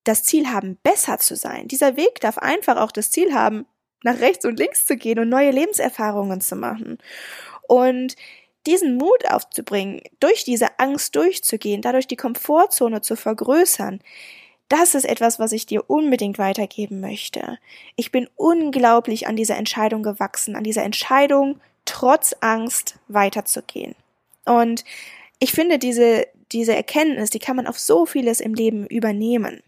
das 0.04 0.24
Ziel 0.24 0.48
haben, 0.48 0.78
besser 0.82 1.18
zu 1.18 1.36
sein. 1.36 1.68
Dieser 1.68 1.98
Weg 1.98 2.20
darf 2.20 2.38
einfach 2.38 2.78
auch 2.78 2.90
das 2.90 3.10
Ziel 3.10 3.34
haben, 3.34 3.66
nach 4.02 4.20
rechts 4.20 4.44
und 4.44 4.58
links 4.58 4.86
zu 4.86 4.96
gehen 4.96 5.18
und 5.18 5.28
neue 5.28 5.50
Lebenserfahrungen 5.50 6.40
zu 6.40 6.56
machen. 6.56 6.98
Und 7.68 8.16
diesen 8.66 8.96
Mut 8.96 9.28
aufzubringen, 9.28 10.02
durch 10.20 10.44
diese 10.44 10.78
Angst 10.78 11.16
durchzugehen, 11.16 11.82
dadurch 11.82 12.06
die 12.06 12.16
Komfortzone 12.16 13.00
zu 13.00 13.16
vergrößern, 13.16 14.00
das 14.68 14.94
ist 14.94 15.04
etwas, 15.04 15.38
was 15.38 15.52
ich 15.52 15.66
dir 15.66 15.90
unbedingt 15.90 16.38
weitergeben 16.38 17.00
möchte. 17.00 17.58
Ich 17.96 18.12
bin 18.12 18.28
unglaublich 18.36 19.26
an 19.26 19.34
dieser 19.34 19.56
Entscheidung 19.56 20.02
gewachsen, 20.02 20.54
an 20.54 20.62
dieser 20.62 20.84
Entscheidung, 20.84 21.60
trotz 21.84 22.36
Angst 22.40 22.96
weiterzugehen. 23.08 23.96
Und 24.44 24.84
ich 25.40 25.52
finde 25.52 25.78
diese, 25.78 26.26
diese 26.52 26.74
Erkenntnis, 26.74 27.30
die 27.30 27.40
kann 27.40 27.56
man 27.56 27.66
auf 27.66 27.80
so 27.80 28.06
vieles 28.06 28.40
im 28.40 28.54
Leben 28.54 28.86
übernehmen. 28.86 29.62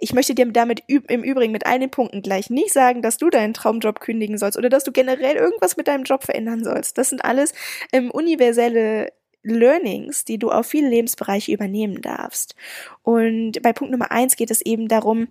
Ich 0.00 0.12
möchte 0.12 0.34
dir 0.34 0.46
damit 0.52 0.82
im 0.86 1.22
Übrigen 1.22 1.52
mit 1.52 1.66
all 1.66 1.78
den 1.78 1.90
Punkten 1.90 2.22
gleich 2.22 2.50
nicht 2.50 2.72
sagen, 2.72 3.02
dass 3.02 3.16
du 3.16 3.30
deinen 3.30 3.54
Traumjob 3.54 4.00
kündigen 4.00 4.38
sollst 4.38 4.58
oder 4.58 4.68
dass 4.68 4.84
du 4.84 4.92
generell 4.92 5.36
irgendwas 5.36 5.76
mit 5.76 5.88
deinem 5.88 6.04
Job 6.04 6.24
verändern 6.24 6.64
sollst. 6.64 6.98
Das 6.98 7.10
sind 7.10 7.24
alles 7.24 7.52
ähm, 7.92 8.10
universelle 8.10 9.12
Learnings, 9.42 10.24
die 10.24 10.38
du 10.38 10.50
auf 10.50 10.66
viele 10.66 10.88
Lebensbereiche 10.88 11.52
übernehmen 11.52 12.02
darfst. 12.02 12.56
Und 13.02 13.62
bei 13.62 13.72
Punkt 13.72 13.92
Nummer 13.92 14.10
eins 14.10 14.36
geht 14.36 14.50
es 14.50 14.60
eben 14.60 14.88
darum, 14.88 15.28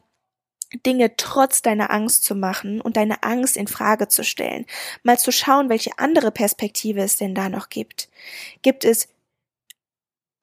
Dinge 0.86 1.16
trotz 1.16 1.62
deiner 1.62 1.92
Angst 1.92 2.24
zu 2.24 2.36
machen 2.36 2.82
und 2.82 2.98
deine 2.98 3.24
Angst 3.24 3.58
in 3.58 3.68
Frage 3.68 4.08
zu 4.08 4.24
stellen. 4.24 4.66
Mal 5.04 5.20
zu 5.20 5.32
schauen, 5.32 5.70
welche 5.70 5.98
andere 5.98 6.32
Perspektive 6.32 7.02
es 7.02 7.18
denn 7.18 7.36
da 7.36 7.50
noch 7.50 7.70
gibt. 7.70 8.10
Gibt 8.62 8.84
es 8.84 9.08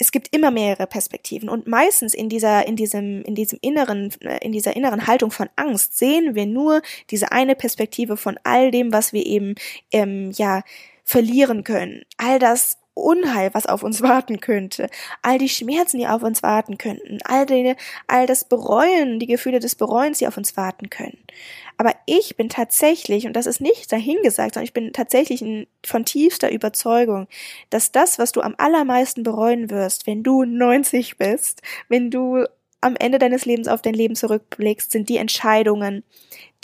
es 0.03 0.11
gibt 0.11 0.35
immer 0.35 0.51
mehrere 0.51 0.89
Perspektiven 0.89 1.49
und 1.49 1.69
meistens 1.69 2.13
in 2.13 2.29
dieser 2.29 2.67
in 2.67 2.75
diesem 2.75 3.23
in 3.23 3.37
diesem 3.37 3.61
inneren 3.63 4.11
äh, 4.21 4.45
in 4.45 4.51
dieser 4.51 4.75
inneren 4.75 5.07
Haltung 5.07 5.31
von 5.31 5.49
Angst 5.55 5.97
sehen 5.97 6.35
wir 6.35 6.47
nur 6.47 6.83
diese 7.11 7.31
eine 7.31 7.55
Perspektive 7.55 8.17
von 8.17 8.37
all 8.43 8.73
dem, 8.73 8.93
was 8.93 9.13
wir 9.13 9.25
eben 9.25 9.55
ähm, 9.93 10.33
ja 10.33 10.63
verlieren 11.05 11.63
können. 11.63 12.03
All 12.17 12.41
das 12.41 12.79
Unheil, 12.95 13.55
was 13.55 13.67
auf 13.67 13.83
uns 13.83 14.03
warten 14.03 14.41
könnte, 14.41 14.89
all 15.23 15.39
die 15.39 15.49
Schmerzen, 15.49 15.99
die 15.99 16.07
auf 16.07 16.23
uns 16.23 16.43
warten 16.43 16.79
könnten, 16.79 17.19
all, 17.25 17.47
die, 17.47 17.75
all 18.07 18.27
das 18.27 18.45
Bereuen, 18.45 19.19
die 19.19 19.27
Gefühle 19.27 19.61
des 19.61 19.75
Bereuens, 19.75 20.19
die 20.19 20.27
auf 20.27 20.37
uns 20.37 20.57
warten 20.57 20.91
können. 20.91 21.19
Aber 21.79 21.95
ich 22.07 22.37
bin 22.37 22.49
tatsächlich, 22.49 23.27
und 23.27 23.35
das 23.35 23.47
ist 23.47 23.61
nicht 23.61 23.91
dahingesagt, 23.91 24.55
sondern 24.55 24.65
ich 24.65 24.75
bin 24.75 24.93
tatsächlich 24.93 25.43
von 25.85 26.05
tiefster 26.05 26.53
Überzeugung, 26.53 27.29
dass 27.71 27.93
das, 27.93 28.19
was 28.19 28.33
du 28.33 28.41
am 28.41 28.55
allermeisten 28.59 29.23
bereuen 29.23 29.71
wirst, 29.71 30.07
wenn 30.07 30.23
du 30.23 30.45
90 30.45 31.17
bist, 31.17 31.63
wenn 31.89 32.11
du 32.11 32.47
am 32.83 32.97
Ende 32.97 33.19
deines 33.19 33.47
Lebens 33.47 33.69
auf 33.69 33.81
dein 33.81 33.95
Leben 33.95 34.15
zurückblickst, 34.15 34.93
sind 34.93 35.09
die 35.09 35.17
Entscheidungen, 35.17 36.03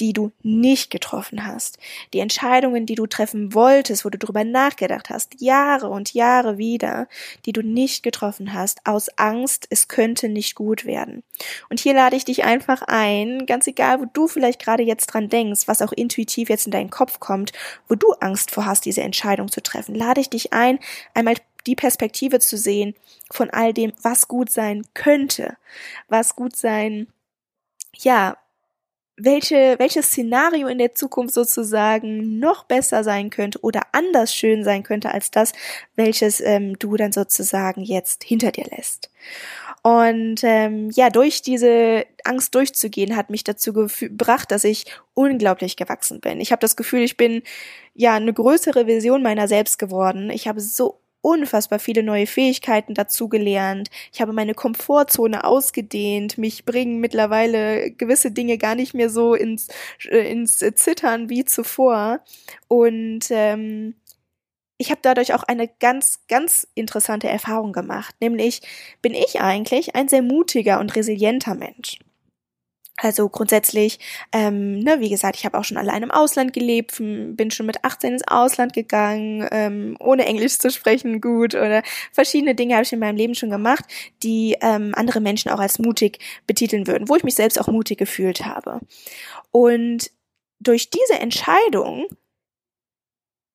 die 0.00 0.12
du 0.12 0.30
nicht 0.42 0.90
getroffen 0.90 1.46
hast. 1.46 1.78
Die 2.12 2.20
Entscheidungen, 2.20 2.87
die 2.87 2.94
du 2.94 3.06
treffen 3.06 3.54
wolltest, 3.54 4.04
wo 4.04 4.10
du 4.10 4.18
drüber 4.18 4.44
nachgedacht 4.44 5.10
hast, 5.10 5.40
Jahre 5.40 5.88
und 5.88 6.14
Jahre 6.14 6.58
wieder, 6.58 7.08
die 7.46 7.52
du 7.52 7.62
nicht 7.62 8.02
getroffen 8.02 8.52
hast, 8.52 8.80
aus 8.84 9.08
Angst, 9.16 9.66
es 9.70 9.88
könnte 9.88 10.28
nicht 10.28 10.54
gut 10.54 10.84
werden. 10.84 11.22
Und 11.68 11.80
hier 11.80 11.94
lade 11.94 12.16
ich 12.16 12.25
dich 12.25 12.44
einfach 12.44 12.82
ein, 12.87 13.46
ganz 13.46 13.66
egal, 13.66 14.00
wo 14.00 14.06
du 14.12 14.28
vielleicht 14.28 14.62
gerade 14.62 14.82
jetzt 14.82 15.06
dran 15.06 15.28
denkst, 15.28 15.66
was 15.66 15.82
auch 15.82 15.92
intuitiv 15.92 16.48
jetzt 16.48 16.66
in 16.66 16.72
deinen 16.72 16.90
Kopf 16.90 17.20
kommt, 17.20 17.52
wo 17.88 17.94
du 17.94 18.12
Angst 18.20 18.50
vor 18.50 18.66
hast, 18.66 18.84
diese 18.84 19.02
Entscheidung 19.02 19.50
zu 19.50 19.62
treffen, 19.62 19.94
lade 19.94 20.20
ich 20.20 20.30
dich 20.30 20.52
ein, 20.52 20.78
einmal 21.14 21.34
die 21.68 21.76
Perspektive 21.76 22.40
zu 22.40 22.56
sehen 22.56 22.94
von 23.30 23.50
all 23.50 23.72
dem, 23.72 23.92
was 24.02 24.26
gut 24.26 24.50
sein 24.50 24.84
könnte, 24.94 25.56
was 26.08 26.34
gut 26.34 26.56
sein, 26.56 27.08
ja, 27.94 28.38
welche, 29.18 29.75
welches 29.78 30.06
Szenario 30.06 30.68
in 30.68 30.78
der 30.78 30.94
Zukunft 30.94 31.34
sozusagen 31.34 32.38
noch 32.38 32.64
besser 32.64 33.02
sein 33.04 33.30
könnte 33.30 33.60
oder 33.60 33.82
anders 33.92 34.34
schön 34.34 34.64
sein 34.64 34.82
könnte 34.82 35.12
als 35.12 35.30
das, 35.30 35.52
welches 35.96 36.40
ähm, 36.40 36.78
du 36.78 36.96
dann 36.96 37.12
sozusagen 37.12 37.82
jetzt 37.82 38.25
hinter 38.25 38.52
dir 38.52 38.66
lässt. 38.70 39.10
Und 39.82 40.42
ähm, 40.42 40.90
ja, 40.90 41.10
durch 41.10 41.42
diese 41.42 42.06
Angst 42.25 42.54
durchzugehen, 42.54 43.16
hat 43.16 43.30
mich 43.30 43.44
dazu 43.44 43.72
gebracht, 43.72 44.50
dass 44.50 44.64
ich 44.64 44.87
unglaublich 45.14 45.76
gewachsen 45.76 46.20
bin. 46.20 46.40
Ich 46.40 46.52
habe 46.52 46.60
das 46.60 46.76
Gefühl, 46.76 47.02
ich 47.02 47.16
bin 47.16 47.42
ja 47.94 48.14
eine 48.14 48.32
größere 48.32 48.87
Version 48.87 49.22
meiner 49.22 49.48
selbst 49.48 49.78
geworden. 49.78 50.30
Ich 50.30 50.48
habe 50.48 50.60
so 50.60 51.00
unfassbar 51.20 51.78
viele 51.78 52.02
neue 52.02 52.26
Fähigkeiten 52.26 52.94
dazugelernt. 52.94 53.90
Ich 54.12 54.20
habe 54.20 54.32
meine 54.32 54.54
Komfortzone 54.54 55.44
ausgedehnt. 55.44 56.38
Mich 56.38 56.64
bringen 56.64 57.00
mittlerweile 57.00 57.90
gewisse 57.90 58.30
Dinge 58.30 58.58
gar 58.58 58.75
nicht 58.75 58.94
mehr 58.94 59.10
so 59.10 59.34
ins, 59.34 59.68
äh, 60.08 60.30
ins 60.30 60.58
Zittern 60.58 61.28
wie 61.28 61.44
zuvor. 61.44 62.20
Und 62.68 63.26
ähm, 63.30 63.94
ich 64.78 64.90
habe 64.90 65.00
dadurch 65.02 65.34
auch 65.34 65.42
eine 65.42 65.68
ganz, 65.68 66.20
ganz 66.28 66.68
interessante 66.75 67.28
Erfahrung 67.28 67.72
gemacht. 67.72 68.14
Nämlich 68.20 68.62
bin 69.02 69.12
ich 69.12 69.40
eigentlich 69.40 69.96
ein 69.96 70.08
sehr 70.08 70.22
mutiger 70.22 70.78
und 70.78 70.94
resilienter 70.94 71.54
Mensch. 71.56 71.98
Also 73.00 73.28
grundsätzlich, 73.28 74.00
ähm, 74.33 74.81
ne, 74.81 74.99
wie 74.99 75.09
gesagt, 75.09 75.37
ich 75.37 75.45
habe 75.45 75.57
auch 75.57 75.62
schon 75.62 75.76
allein 75.76 76.02
im 76.02 76.11
Ausland 76.11 76.52
gelebt, 76.52 76.97
bin 76.99 77.50
schon 77.52 77.67
mit 77.67 77.85
18 77.85 78.14
ins 78.14 78.26
Ausland 78.26 78.73
gegangen, 78.73 79.47
ähm, 79.52 79.97
ohne 80.00 80.26
Englisch 80.26 80.59
zu 80.59 80.69
sprechen, 80.71 81.21
gut 81.21 81.55
oder 81.55 81.85
verschiedene 82.12 82.57
Dinge 82.57 82.75
habe 82.75 82.83
ich 82.83 82.93
in 82.93 82.99
meinem 82.99 83.17
Leben 83.17 83.37
schon 83.37 83.50
gemacht, 83.50 83.85
die 84.25 84.57
ähm, 84.62 84.95
andere 84.97 85.21
Menschen 85.21 85.50
auch 85.52 85.61
als 85.61 85.78
mutig 85.78 86.19
betiteln 86.49 86.88
würden, 86.88 87.09
wo 87.09 87.14
ich 87.14 87.23
mich 87.23 87.37
selbst 87.37 87.61
auch 87.61 87.69
mutig 87.69 87.99
gefühlt 87.99 88.45
habe. 88.45 88.81
Und 89.52 90.11
durch 90.59 90.90
diese 90.90 91.21
Entscheidung 91.21 92.07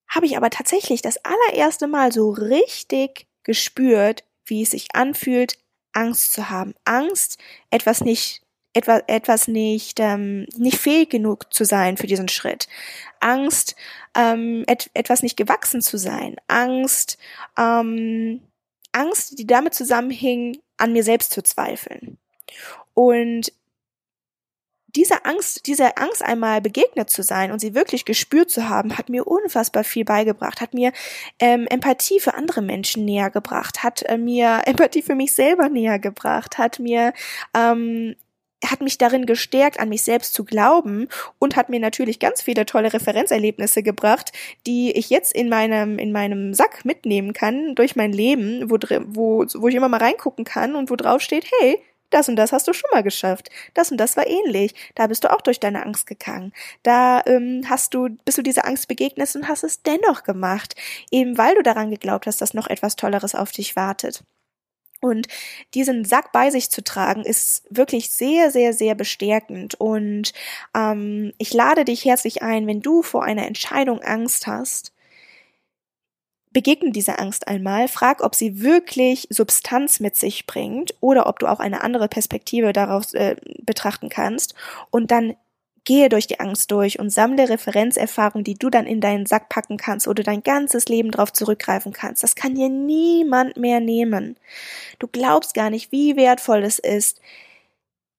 habe 0.09 0.25
ich 0.25 0.37
aber 0.37 0.51
tatsächlich 0.51 1.01
das 1.01 1.19
allererste 1.25 1.87
Mal 1.87 2.13
so 2.13 2.29
richtig 2.29 3.27
gespürt, 3.43 4.23
wie 4.45 4.61
es 4.61 4.71
sich 4.71 4.95
anfühlt, 4.95 5.57
Angst 5.91 6.31
zu 6.31 6.49
haben. 6.49 6.75
Angst, 6.85 7.39
etwas 7.71 8.01
nicht 8.01 8.42
etwas, 8.73 9.03
etwas 9.07 9.47
nicht, 9.47 9.99
ähm, 9.99 10.45
nicht 10.57 10.77
fähig 10.77 11.09
genug 11.09 11.53
zu 11.53 11.63
sein 11.63 11.97
für 11.97 12.07
diesen 12.07 12.27
Schritt. 12.27 12.67
Angst, 13.19 13.75
ähm, 14.15 14.63
et, 14.67 14.89
etwas 14.93 15.23
nicht 15.23 15.37
gewachsen 15.37 15.81
zu 15.81 15.97
sein. 15.97 16.35
Angst, 16.47 17.17
ähm, 17.57 18.41
Angst, 18.91 19.39
die 19.39 19.47
damit 19.47 19.73
zusammenhing, 19.73 20.57
an 20.77 20.93
mir 20.93 21.03
selbst 21.03 21.31
zu 21.31 21.41
zweifeln. 21.41 22.17
Und 22.93 23.51
diese 24.95 25.25
Angst, 25.25 25.65
dieser 25.65 25.97
Angst 25.97 26.21
einmal 26.21 26.61
begegnet 26.61 27.09
zu 27.09 27.23
sein 27.23 27.51
und 27.51 27.59
sie 27.59 27.73
wirklich 27.73 28.05
gespürt 28.05 28.51
zu 28.51 28.69
haben, 28.69 28.97
hat 28.97 29.09
mir 29.09 29.25
unfassbar 29.25 29.83
viel 29.83 30.05
beigebracht, 30.05 30.61
hat 30.61 30.73
mir 30.73 30.91
ähm, 31.39 31.65
Empathie 31.67 32.19
für 32.19 32.35
andere 32.35 32.61
Menschen 32.61 33.03
näher 33.05 33.31
gebracht, 33.31 33.83
hat 33.83 34.03
äh, 34.03 34.17
mir 34.17 34.61
Empathie 34.65 35.01
für 35.01 35.15
mich 35.15 35.33
selber 35.33 35.69
näher 35.69 35.97
gebracht, 35.97 36.57
hat 36.57 36.79
mir 36.79 37.13
ähm, 37.55 38.15
hat 38.71 38.81
mich 38.81 38.97
darin 38.97 39.25
gestärkt, 39.25 39.79
an 39.79 39.89
mich 39.89 40.03
selbst 40.03 40.33
zu 40.33 40.43
glauben 40.43 41.07
und 41.39 41.55
hat 41.55 41.69
mir 41.69 41.79
natürlich 41.79 42.19
ganz 42.19 42.41
viele 42.41 42.65
tolle 42.65 42.93
Referenzerlebnisse 42.93 43.83
gebracht, 43.83 44.31
die 44.65 44.91
ich 44.91 45.09
jetzt 45.09 45.33
in 45.33 45.49
meinem, 45.49 45.99
in 45.99 46.11
meinem 46.11 46.53
Sack 46.53 46.85
mitnehmen 46.85 47.33
kann 47.33 47.75
durch 47.75 47.95
mein 47.95 48.13
Leben, 48.13 48.69
wo, 48.69 48.77
wo, 49.07 49.45
wo 49.53 49.67
ich 49.67 49.75
immer 49.75 49.89
mal 49.89 49.97
reingucken 49.97 50.45
kann 50.45 50.75
und 50.75 50.89
wo 50.89 50.95
drauf 50.95 51.21
steht, 51.21 51.45
hey, 51.59 51.79
das 52.13 52.29
und 52.29 52.35
das 52.35 52.51
hast 52.51 52.67
du 52.67 52.73
schon 52.73 52.89
mal 52.93 53.01
geschafft. 53.01 53.49
Das 53.73 53.89
und 53.89 53.97
das 53.97 54.15
war 54.15 54.27
ähnlich. 54.27 54.75
Da 54.93 55.07
bist 55.07 55.23
du 55.23 55.31
auch 55.31 55.41
durch 55.41 55.59
deine 55.59 55.83
Angst 55.83 56.05
gegangen. 56.05 56.53
Da 56.83 57.23
ähm, 57.25 57.63
hast 57.67 57.93
du, 57.95 58.09
bist 58.23 58.37
du 58.37 58.43
dieser 58.43 58.65
Angst 58.65 58.87
begegnet 58.87 59.35
und 59.35 59.47
hast 59.47 59.63
es 59.63 59.81
dennoch 59.81 60.23
gemacht, 60.23 60.75
eben 61.09 61.37
weil 61.37 61.55
du 61.55 61.63
daran 61.63 61.89
geglaubt 61.89 62.27
hast, 62.27 62.39
dass 62.39 62.53
noch 62.53 62.67
etwas 62.67 62.95
Tolleres 62.95 63.33
auf 63.33 63.51
dich 63.51 63.75
wartet. 63.75 64.23
Und 65.03 65.27
diesen 65.73 66.05
Sack 66.05 66.31
bei 66.31 66.49
sich 66.49 66.71
zu 66.71 66.83
tragen, 66.83 67.23
ist 67.23 67.63
wirklich 67.69 68.09
sehr, 68.09 68.51
sehr, 68.51 68.73
sehr 68.73 68.95
bestärkend. 68.95 69.75
Und 69.75 70.33
ähm, 70.73 71.33
ich 71.37 71.53
lade 71.53 71.83
dich 71.83 72.05
herzlich 72.05 72.41
ein, 72.41 72.67
wenn 72.67 72.81
du 72.81 73.01
vor 73.01 73.23
einer 73.23 73.45
Entscheidung 73.45 74.01
Angst 74.01 74.47
hast, 74.47 74.93
begegne 76.53 76.91
dieser 76.91 77.19
Angst 77.19 77.47
einmal, 77.47 77.87
frag, 77.87 78.23
ob 78.23 78.35
sie 78.35 78.61
wirklich 78.61 79.27
Substanz 79.29 79.99
mit 79.99 80.15
sich 80.15 80.45
bringt 80.45 80.93
oder 81.01 81.27
ob 81.27 81.39
du 81.39 81.47
auch 81.47 81.59
eine 81.59 81.83
andere 81.83 82.07
Perspektive 82.07 82.71
daraus 82.71 83.13
äh, 83.13 83.35
betrachten 83.63 84.07
kannst 84.07 84.53
und 84.91 85.11
dann 85.11 85.35
Gehe 85.85 86.09
durch 86.09 86.27
die 86.27 86.39
Angst 86.39 86.71
durch 86.71 86.99
und 86.99 87.09
sammle 87.09 87.49
Referenzerfahrungen, 87.49 88.43
die 88.43 88.57
du 88.57 88.69
dann 88.69 88.85
in 88.85 89.01
deinen 89.01 89.25
Sack 89.25 89.49
packen 89.49 89.77
kannst 89.77 90.07
oder 90.07 90.23
dein 90.23 90.43
ganzes 90.43 90.85
Leben 90.85 91.11
darauf 91.11 91.33
zurückgreifen 91.33 91.91
kannst. 91.91 92.23
Das 92.23 92.35
kann 92.35 92.55
dir 92.55 92.69
niemand 92.69 93.57
mehr 93.57 93.79
nehmen. 93.79 94.37
Du 94.99 95.07
glaubst 95.07 95.53
gar 95.53 95.69
nicht, 95.69 95.91
wie 95.91 96.15
wertvoll 96.15 96.63
es 96.63 96.79
ist, 96.79 97.19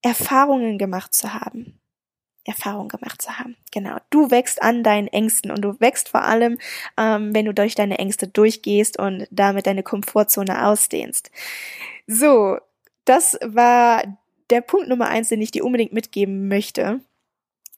Erfahrungen 0.02 0.76
gemacht 0.76 1.14
zu 1.14 1.32
haben. 1.32 1.78
Erfahrung 2.44 2.88
gemacht 2.88 3.22
zu 3.22 3.38
haben. 3.38 3.56
Genau. 3.72 3.96
Du 4.10 4.30
wächst 4.30 4.62
an 4.62 4.82
deinen 4.82 5.08
Ängsten 5.08 5.50
und 5.50 5.62
du 5.62 5.80
wächst 5.80 6.10
vor 6.10 6.22
allem, 6.22 6.58
ähm, 6.98 7.34
wenn 7.34 7.46
du 7.46 7.54
durch 7.54 7.74
deine 7.74 7.98
Ängste 7.98 8.28
durchgehst 8.28 8.98
und 8.98 9.26
damit 9.30 9.66
deine 9.66 9.82
Komfortzone 9.82 10.66
ausdehnst. 10.66 11.30
So, 12.06 12.58
das 13.06 13.38
war 13.42 14.02
der 14.50 14.60
Punkt 14.60 14.88
Nummer 14.88 15.08
eins, 15.08 15.30
den 15.30 15.40
ich 15.40 15.50
dir 15.50 15.64
unbedingt 15.64 15.94
mitgeben 15.94 16.48
möchte. 16.48 17.00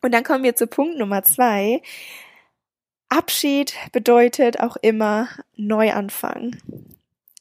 Und 0.07 0.13
dann 0.13 0.23
kommen 0.23 0.45
wir 0.45 0.55
zu 0.55 0.69
Punkt 0.69 0.99
Nummer 0.99 1.25
zwei. 1.25 1.83
Abschied 3.09 3.75
bedeutet 3.91 4.61
auch 4.61 4.77
immer 4.77 5.27
Neuanfang. 5.57 6.55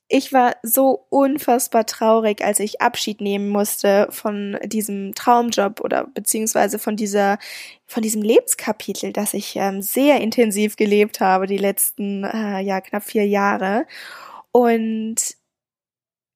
Ich 0.08 0.34
war 0.34 0.56
so 0.64 1.06
unfassbar 1.10 1.86
traurig, 1.86 2.44
als 2.44 2.60
ich 2.60 2.82
Abschied 2.82 3.22
nehmen 3.22 3.50
musste 3.50 4.08
von 4.10 4.58
diesem 4.64 5.14
Traumjob 5.14 5.80
oder 5.82 6.08
beziehungsweise 6.08 6.80
von 6.80 6.96
dieser, 6.96 7.38
von 7.86 8.02
diesem 8.02 8.24
Lebenskapitel, 8.24 9.14
das 9.14 9.36
ich 9.36 9.56
ähm, 9.58 9.84
sehr 9.84 10.20
intensiv 10.20 10.76
gelebt 10.76 11.20
habe 11.20 11.46
die 11.46 11.58
letzten, 11.58 12.24
äh, 12.24 12.62
ja, 12.62 12.82
knapp 12.82 13.04
vier 13.04 13.28
Jahre. 13.28 13.86
Und 14.52 15.35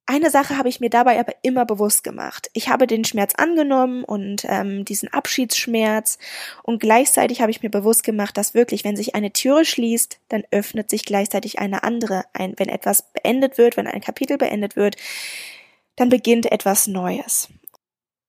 eine 0.10 0.32
Sache 0.32 0.58
habe 0.58 0.70
ich 0.70 0.80
mir 0.80 0.90
dabei 0.90 1.20
aber 1.20 1.34
immer 1.44 1.66
bewusst 1.66 2.04
gemacht. 2.04 2.50
Ich 2.54 2.68
habe 2.68 2.88
den 2.88 3.06
Schmerz 3.06 3.34
angenommen 3.38 4.04
und 4.04 4.44
ähm, 4.50 4.84
diesen 4.84 5.14
Abschiedsschmerz 5.14 6.18
und 6.64 6.80
gleichzeitig 6.80 7.42
habe 7.42 7.52
ich 7.52 7.62
mir 7.62 7.70
bewusst 7.70 8.04
gemacht, 8.04 8.36
dass 8.36 8.56
wirklich, 8.56 8.84
wenn 8.84 8.96
sich 8.96 9.14
eine 9.14 9.32
Türe 9.32 9.66
schließt, 9.66 10.20
dann 10.28 10.44
öffnet 10.50 10.90
sich 10.90 11.06
gleichzeitig 11.06 11.60
eine 11.60 11.84
andere. 11.84 12.24
Ein, 12.34 12.56
wenn 12.58 12.70
etwas 12.70 13.12
beendet 13.14 13.60
wird, 13.60 13.78
wenn 13.78 13.86
ein 13.86 14.02
Kapitel 14.02 14.40
beendet 14.40 14.76
wird, 14.76 14.96
dann 15.96 16.10
beginnt 16.10 16.52
etwas 16.52 16.88
Neues. 16.88 17.50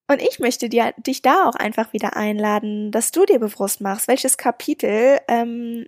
Und 0.07 0.21
ich 0.21 0.39
möchte 0.39 0.69
dir, 0.69 0.93
dich 0.99 1.23
da 1.23 1.49
auch 1.49 1.55
einfach 1.55 1.95
wieder 1.95 2.15
einladen, 2.15 2.91
dass 2.91 3.11
du 3.11 3.25
dir 3.25 3.39
bewusst 3.39 3.81
machst, 3.81 4.07
welches 4.07 4.37
Kapitel 4.37 5.19
ähm, 5.29 5.87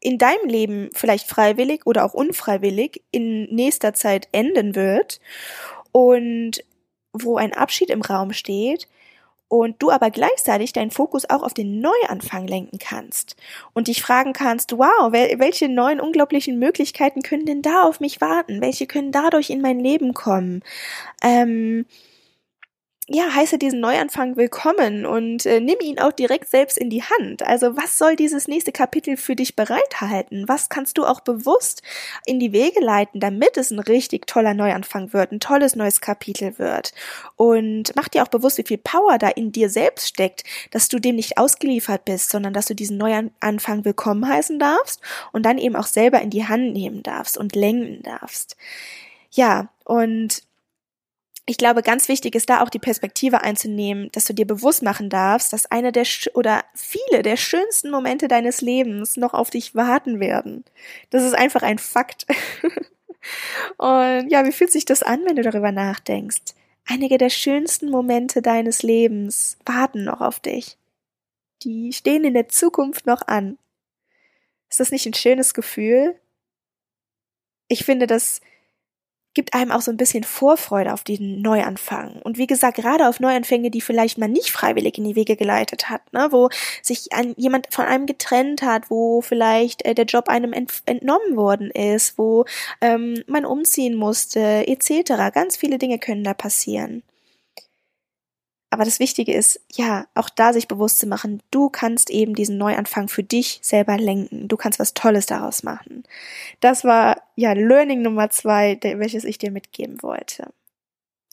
in 0.00 0.18
deinem 0.18 0.48
Leben 0.48 0.90
vielleicht 0.94 1.28
freiwillig 1.28 1.86
oder 1.86 2.04
auch 2.04 2.14
unfreiwillig 2.14 3.02
in 3.10 3.44
nächster 3.54 3.94
Zeit 3.94 4.28
enden 4.32 4.74
wird 4.74 5.20
und 5.92 6.62
wo 7.12 7.36
ein 7.36 7.52
Abschied 7.52 7.90
im 7.90 8.02
Raum 8.02 8.32
steht 8.32 8.88
und 9.48 9.82
du 9.82 9.90
aber 9.90 10.10
gleichzeitig 10.10 10.72
deinen 10.72 10.90
Fokus 10.90 11.28
auch 11.28 11.42
auf 11.42 11.54
den 11.54 11.80
Neuanfang 11.80 12.46
lenken 12.46 12.78
kannst 12.78 13.36
und 13.72 13.88
dich 13.88 14.02
fragen 14.02 14.34
kannst, 14.34 14.72
wow, 14.76 15.10
welche 15.10 15.68
neuen 15.68 16.00
unglaublichen 16.00 16.58
Möglichkeiten 16.58 17.22
können 17.22 17.46
denn 17.46 17.62
da 17.62 17.82
auf 17.84 17.98
mich 18.00 18.20
warten? 18.20 18.60
Welche 18.60 18.86
können 18.86 19.10
dadurch 19.10 19.48
in 19.50 19.62
mein 19.62 19.80
Leben 19.80 20.12
kommen? 20.12 20.62
Ähm, 21.22 21.86
ja, 23.10 23.34
heiße 23.34 23.56
diesen 23.56 23.80
Neuanfang 23.80 24.36
willkommen 24.36 25.06
und 25.06 25.46
äh, 25.46 25.60
nimm 25.60 25.78
ihn 25.80 25.98
auch 25.98 26.12
direkt 26.12 26.50
selbst 26.50 26.76
in 26.76 26.90
die 26.90 27.02
Hand. 27.02 27.42
Also 27.42 27.74
was 27.74 27.96
soll 27.96 28.16
dieses 28.16 28.48
nächste 28.48 28.70
Kapitel 28.70 29.16
für 29.16 29.34
dich 29.34 29.56
bereithalten? 29.56 30.46
Was 30.46 30.68
kannst 30.68 30.98
du 30.98 31.06
auch 31.06 31.20
bewusst 31.20 31.82
in 32.26 32.38
die 32.38 32.52
Wege 32.52 32.80
leiten, 32.80 33.18
damit 33.18 33.56
es 33.56 33.70
ein 33.70 33.78
richtig 33.78 34.26
toller 34.26 34.52
Neuanfang 34.52 35.14
wird, 35.14 35.32
ein 35.32 35.40
tolles 35.40 35.74
neues 35.74 36.02
Kapitel 36.02 36.58
wird? 36.58 36.92
Und 37.36 37.96
mach 37.96 38.08
dir 38.08 38.22
auch 38.22 38.28
bewusst, 38.28 38.58
wie 38.58 38.66
viel 38.66 38.76
Power 38.78 39.16
da 39.16 39.28
in 39.28 39.52
dir 39.52 39.70
selbst 39.70 40.06
steckt, 40.06 40.44
dass 40.70 40.88
du 40.88 40.98
dem 40.98 41.16
nicht 41.16 41.38
ausgeliefert 41.38 42.04
bist, 42.04 42.28
sondern 42.28 42.52
dass 42.52 42.66
du 42.66 42.74
diesen 42.74 42.98
Neuanfang 42.98 43.86
willkommen 43.86 44.28
heißen 44.28 44.58
darfst 44.58 45.00
und 45.32 45.46
dann 45.46 45.56
eben 45.56 45.76
auch 45.76 45.86
selber 45.86 46.20
in 46.20 46.28
die 46.28 46.46
Hand 46.46 46.74
nehmen 46.74 47.02
darfst 47.02 47.38
und 47.38 47.56
lenken 47.56 48.02
darfst. 48.02 48.58
Ja, 49.30 49.70
und 49.84 50.42
ich 51.48 51.56
glaube, 51.56 51.82
ganz 51.82 52.08
wichtig 52.08 52.34
ist 52.34 52.50
da 52.50 52.62
auch 52.62 52.68
die 52.68 52.78
Perspektive 52.78 53.40
einzunehmen, 53.40 54.10
dass 54.12 54.26
du 54.26 54.34
dir 54.34 54.46
bewusst 54.46 54.82
machen 54.82 55.08
darfst, 55.08 55.54
dass 55.54 55.64
eine 55.70 55.92
der 55.92 56.06
oder 56.34 56.62
viele 56.74 57.22
der 57.22 57.38
schönsten 57.38 57.90
Momente 57.90 58.28
deines 58.28 58.60
Lebens 58.60 59.16
noch 59.16 59.32
auf 59.32 59.48
dich 59.48 59.74
warten 59.74 60.20
werden. 60.20 60.62
Das 61.08 61.24
ist 61.24 61.32
einfach 61.32 61.62
ein 61.62 61.78
Fakt. 61.78 62.26
Und 63.78 64.28
ja, 64.28 64.44
wie 64.44 64.52
fühlt 64.52 64.70
sich 64.70 64.84
das 64.84 65.02
an, 65.02 65.24
wenn 65.24 65.36
du 65.36 65.42
darüber 65.42 65.72
nachdenkst? 65.72 66.54
Einige 66.84 67.16
der 67.16 67.30
schönsten 67.30 67.90
Momente 67.90 68.42
deines 68.42 68.82
Lebens 68.82 69.56
warten 69.64 70.04
noch 70.04 70.20
auf 70.20 70.40
dich. 70.40 70.76
Die 71.62 71.94
stehen 71.94 72.24
in 72.24 72.34
der 72.34 72.50
Zukunft 72.50 73.06
noch 73.06 73.26
an. 73.26 73.56
Ist 74.68 74.80
das 74.80 74.90
nicht 74.90 75.06
ein 75.06 75.14
schönes 75.14 75.54
Gefühl? 75.54 76.20
Ich 77.68 77.86
finde, 77.86 78.06
das 78.06 78.42
gibt 79.38 79.54
einem 79.54 79.70
auch 79.70 79.82
so 79.82 79.92
ein 79.92 79.96
bisschen 79.96 80.24
Vorfreude 80.24 80.92
auf 80.92 81.04
den 81.04 81.40
Neuanfang. 81.40 82.20
Und 82.24 82.38
wie 82.38 82.48
gesagt, 82.48 82.76
gerade 82.76 83.08
auf 83.08 83.20
Neuanfänge, 83.20 83.70
die 83.70 83.80
vielleicht 83.80 84.18
man 84.18 84.32
nicht 84.32 84.50
freiwillig 84.50 84.98
in 84.98 85.04
die 85.04 85.14
Wege 85.14 85.36
geleitet 85.36 85.88
hat, 85.88 86.12
ne, 86.12 86.26
wo 86.32 86.48
sich 86.82 87.12
ein, 87.12 87.34
jemand 87.36 87.72
von 87.72 87.84
einem 87.84 88.06
getrennt 88.06 88.62
hat, 88.62 88.90
wo 88.90 89.20
vielleicht 89.20 89.84
äh, 89.86 89.94
der 89.94 90.06
Job 90.06 90.28
einem 90.28 90.52
ent 90.52 90.82
entnommen 90.86 91.36
worden 91.36 91.70
ist, 91.70 92.18
wo 92.18 92.46
ähm, 92.80 93.22
man 93.28 93.44
umziehen 93.44 93.94
musste, 93.94 94.66
etc. 94.66 95.32
Ganz 95.32 95.56
viele 95.56 95.78
Dinge 95.78 96.00
können 96.00 96.24
da 96.24 96.34
passieren. 96.34 97.04
Aber 98.70 98.84
das 98.84 99.00
Wichtige 99.00 99.32
ist, 99.32 99.60
ja, 99.72 100.06
auch 100.14 100.28
da 100.28 100.52
sich 100.52 100.68
bewusst 100.68 100.98
zu 100.98 101.06
machen, 101.06 101.42
du 101.50 101.70
kannst 101.70 102.10
eben 102.10 102.34
diesen 102.34 102.58
Neuanfang 102.58 103.08
für 103.08 103.22
dich 103.22 103.60
selber 103.62 103.96
lenken. 103.96 104.46
Du 104.46 104.56
kannst 104.58 104.78
was 104.78 104.92
Tolles 104.92 105.26
daraus 105.26 105.62
machen. 105.62 106.04
Das 106.60 106.84
war 106.84 107.22
ja 107.34 107.52
Learning 107.52 108.02
Nummer 108.02 108.28
zwei, 108.28 108.78
welches 108.82 109.24
ich 109.24 109.38
dir 109.38 109.50
mitgeben 109.50 110.02
wollte. 110.02 110.52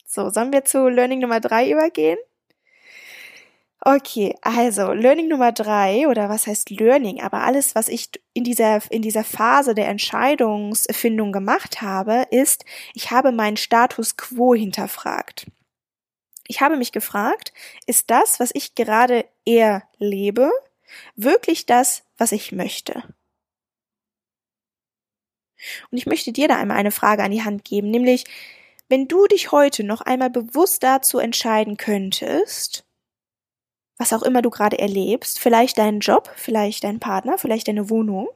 So, 0.08 0.30
sollen 0.30 0.54
wir 0.54 0.64
zu 0.64 0.88
Learning 0.88 1.20
Nummer 1.20 1.42
drei 1.42 1.70
übergehen? 1.70 2.18
Okay, 3.82 4.34
also 4.42 4.94
Learning 4.94 5.28
Nummer 5.28 5.52
drei 5.52 6.08
oder 6.08 6.30
was 6.30 6.48
heißt 6.48 6.72
Learning? 6.72 7.22
Aber 7.22 7.42
alles, 7.44 7.76
was 7.76 7.88
ich 7.90 8.10
in 8.34 8.44
dieser 8.44 8.80
in 8.90 9.04
dieser 9.04 9.24
Phase 9.24 9.76
der 9.76 9.90
Entscheidungsfindung 9.90 11.32
gemacht 11.32 11.82
habe, 11.84 12.26
ist, 12.32 12.66
ich 12.96 13.12
habe 13.12 13.32
meinen 13.32 13.58
Status 13.58 14.18
quo 14.18 14.56
hinterfragt. 14.56 15.46
Ich 16.48 16.62
habe 16.62 16.78
mich 16.78 16.92
gefragt, 16.92 17.54
ist 17.88 18.10
das, 18.10 18.40
was 18.40 18.52
ich 18.54 18.76
gerade 18.76 19.26
eher 19.46 19.84
lebe, 19.98 20.52
wirklich 21.16 21.66
das, 21.66 22.04
was 22.18 22.32
ich 22.32 22.52
möchte? 22.52 23.04
Und 25.92 25.98
ich 25.98 26.06
möchte 26.06 26.32
dir 26.32 26.48
da 26.48 26.58
einmal 26.58 26.78
eine 26.78 26.92
Frage 26.92 27.24
an 27.24 27.32
die 27.32 27.44
Hand 27.44 27.66
geben, 27.66 27.90
nämlich, 27.90 28.26
wenn 28.90 29.08
du 29.08 29.26
dich 29.28 29.52
heute 29.52 29.84
noch 29.84 30.02
einmal 30.02 30.30
bewusst 30.30 30.84
dazu 30.84 31.18
entscheiden 31.18 31.78
könntest, 31.78 32.86
was 33.98 34.14
auch 34.14 34.24
immer 34.24 34.42
du 34.42 34.50
gerade 34.50 34.78
erlebst, 34.78 35.40
vielleicht 35.40 35.78
deinen 35.78 36.02
Job, 36.02 36.32
vielleicht 36.36 36.84
deinen 36.84 37.00
Partner, 37.00 37.38
vielleicht 37.38 37.68
deine 37.68 37.90
Wohnung, 37.90 38.28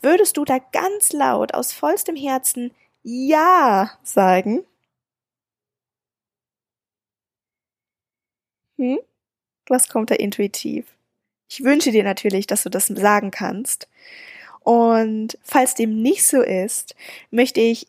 würdest 0.00 0.36
du 0.36 0.44
da 0.44 0.58
ganz 0.58 1.12
laut 1.12 1.54
aus 1.54 1.72
vollstem 1.72 2.16
Herzen 2.16 2.72
Ja 3.02 3.92
sagen? 4.02 4.64
Hm? 8.84 8.98
Was 9.66 9.88
kommt 9.88 10.10
da 10.10 10.14
intuitiv? 10.14 10.84
Ich 11.48 11.64
wünsche 11.64 11.90
dir 11.90 12.04
natürlich, 12.04 12.46
dass 12.46 12.64
du 12.64 12.68
das 12.68 12.86
sagen 12.86 13.30
kannst. 13.30 13.88
Und 14.60 15.38
falls 15.42 15.74
dem 15.74 16.02
nicht 16.02 16.26
so 16.26 16.42
ist, 16.42 16.94
möchte 17.30 17.60
ich 17.60 17.86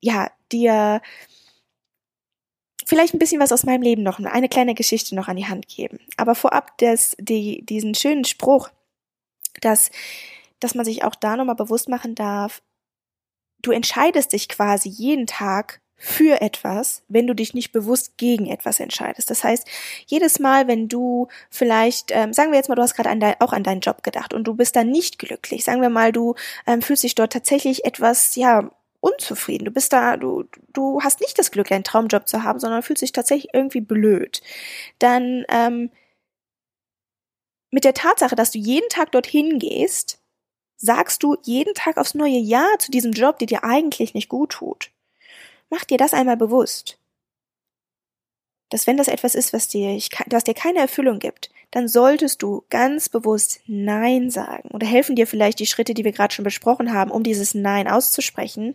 ja 0.00 0.30
dir 0.52 1.00
vielleicht 2.84 3.14
ein 3.14 3.18
bisschen 3.18 3.40
was 3.40 3.50
aus 3.50 3.64
meinem 3.64 3.82
Leben 3.82 4.04
noch, 4.04 4.20
eine 4.20 4.48
kleine 4.48 4.74
Geschichte 4.74 5.16
noch 5.16 5.26
an 5.26 5.36
die 5.36 5.46
Hand 5.46 5.66
geben. 5.66 5.98
Aber 6.16 6.34
vorab 6.36 6.78
des, 6.78 7.16
die, 7.18 7.64
diesen 7.66 7.94
schönen 7.94 8.24
Spruch, 8.24 8.70
dass, 9.60 9.90
dass 10.60 10.74
man 10.74 10.84
sich 10.84 11.02
auch 11.02 11.16
da 11.16 11.36
nochmal 11.36 11.56
bewusst 11.56 11.88
machen 11.88 12.14
darf, 12.14 12.62
du 13.60 13.72
entscheidest 13.72 14.32
dich 14.32 14.48
quasi 14.48 14.88
jeden 14.88 15.26
Tag 15.26 15.80
für 15.96 16.40
etwas, 16.42 17.02
wenn 17.08 17.26
du 17.26 17.34
dich 17.34 17.54
nicht 17.54 17.72
bewusst 17.72 18.18
gegen 18.18 18.46
etwas 18.46 18.80
entscheidest. 18.80 19.30
Das 19.30 19.42
heißt, 19.42 19.66
jedes 20.06 20.38
Mal, 20.38 20.68
wenn 20.68 20.88
du 20.88 21.28
vielleicht, 21.50 22.10
ähm, 22.10 22.32
sagen 22.32 22.50
wir 22.50 22.58
jetzt 22.58 22.68
mal, 22.68 22.74
du 22.74 22.82
hast 22.82 22.94
gerade 22.94 23.36
auch 23.40 23.52
an 23.52 23.62
deinen 23.62 23.80
Job 23.80 24.02
gedacht 24.02 24.34
und 24.34 24.44
du 24.44 24.54
bist 24.54 24.76
da 24.76 24.84
nicht 24.84 25.18
glücklich. 25.18 25.64
Sagen 25.64 25.80
wir 25.80 25.88
mal, 25.88 26.12
du 26.12 26.34
ähm, 26.66 26.82
fühlst 26.82 27.02
dich 27.02 27.14
dort 27.14 27.32
tatsächlich 27.32 27.84
etwas, 27.84 28.36
ja, 28.36 28.70
unzufrieden. 29.00 29.64
Du 29.64 29.70
bist 29.70 29.92
da, 29.92 30.16
du, 30.16 30.44
du 30.72 31.00
hast 31.02 31.20
nicht 31.20 31.38
das 31.38 31.50
Glück, 31.50 31.70
einen 31.70 31.84
Traumjob 31.84 32.26
zu 32.28 32.42
haben, 32.42 32.58
sondern 32.58 32.82
fühlst 32.82 33.02
dich 33.02 33.12
tatsächlich 33.12 33.54
irgendwie 33.54 33.80
blöd. 33.80 34.42
Dann 34.98 35.44
ähm, 35.48 35.90
mit 37.70 37.84
der 37.84 37.94
Tatsache, 37.94 38.36
dass 38.36 38.50
du 38.50 38.58
jeden 38.58 38.88
Tag 38.88 39.12
dorthin 39.12 39.58
gehst, 39.58 40.18
sagst 40.76 41.22
du 41.22 41.36
jeden 41.42 41.74
Tag 41.74 41.96
aufs 41.96 42.14
neue 42.14 42.38
Ja 42.38 42.66
zu 42.78 42.90
diesem 42.90 43.12
Job, 43.12 43.38
der 43.38 43.46
dir 43.46 43.64
eigentlich 43.64 44.14
nicht 44.14 44.28
gut 44.28 44.50
tut. 44.50 44.90
Mach 45.70 45.84
dir 45.84 45.98
das 45.98 46.14
einmal 46.14 46.36
bewusst. 46.36 46.98
Dass 48.70 48.86
wenn 48.86 48.96
das 48.96 49.08
etwas 49.08 49.34
ist, 49.34 49.52
was 49.52 49.68
dir, 49.68 49.98
was 50.26 50.44
dir 50.44 50.54
keine 50.54 50.80
Erfüllung 50.80 51.18
gibt, 51.18 51.50
dann 51.70 51.88
solltest 51.88 52.42
du 52.42 52.64
ganz 52.70 53.08
bewusst 53.08 53.60
Nein 53.66 54.30
sagen. 54.30 54.70
Oder 54.72 54.86
helfen 54.86 55.16
dir 55.16 55.26
vielleicht 55.26 55.58
die 55.58 55.66
Schritte, 55.66 55.94
die 55.94 56.04
wir 56.04 56.12
gerade 56.12 56.34
schon 56.34 56.44
besprochen 56.44 56.92
haben, 56.92 57.10
um 57.10 57.22
dieses 57.22 57.54
Nein 57.54 57.88
auszusprechen. 57.88 58.74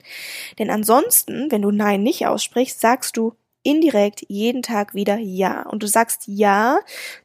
Denn 0.60 0.70
ansonsten, 0.70 1.52
wenn 1.52 1.62
du 1.62 1.72
Nein 1.72 2.04
nicht 2.04 2.28
aussprichst, 2.28 2.80
sagst 2.80 3.18
du 3.18 3.34
indirekt 3.64 4.26
jeden 4.28 4.64
Tag 4.64 4.94
wieder 4.94 5.18
Ja. 5.18 5.64
Und 5.70 5.84
du 5.84 5.88
sagst 5.88 6.24
Ja 6.28 6.80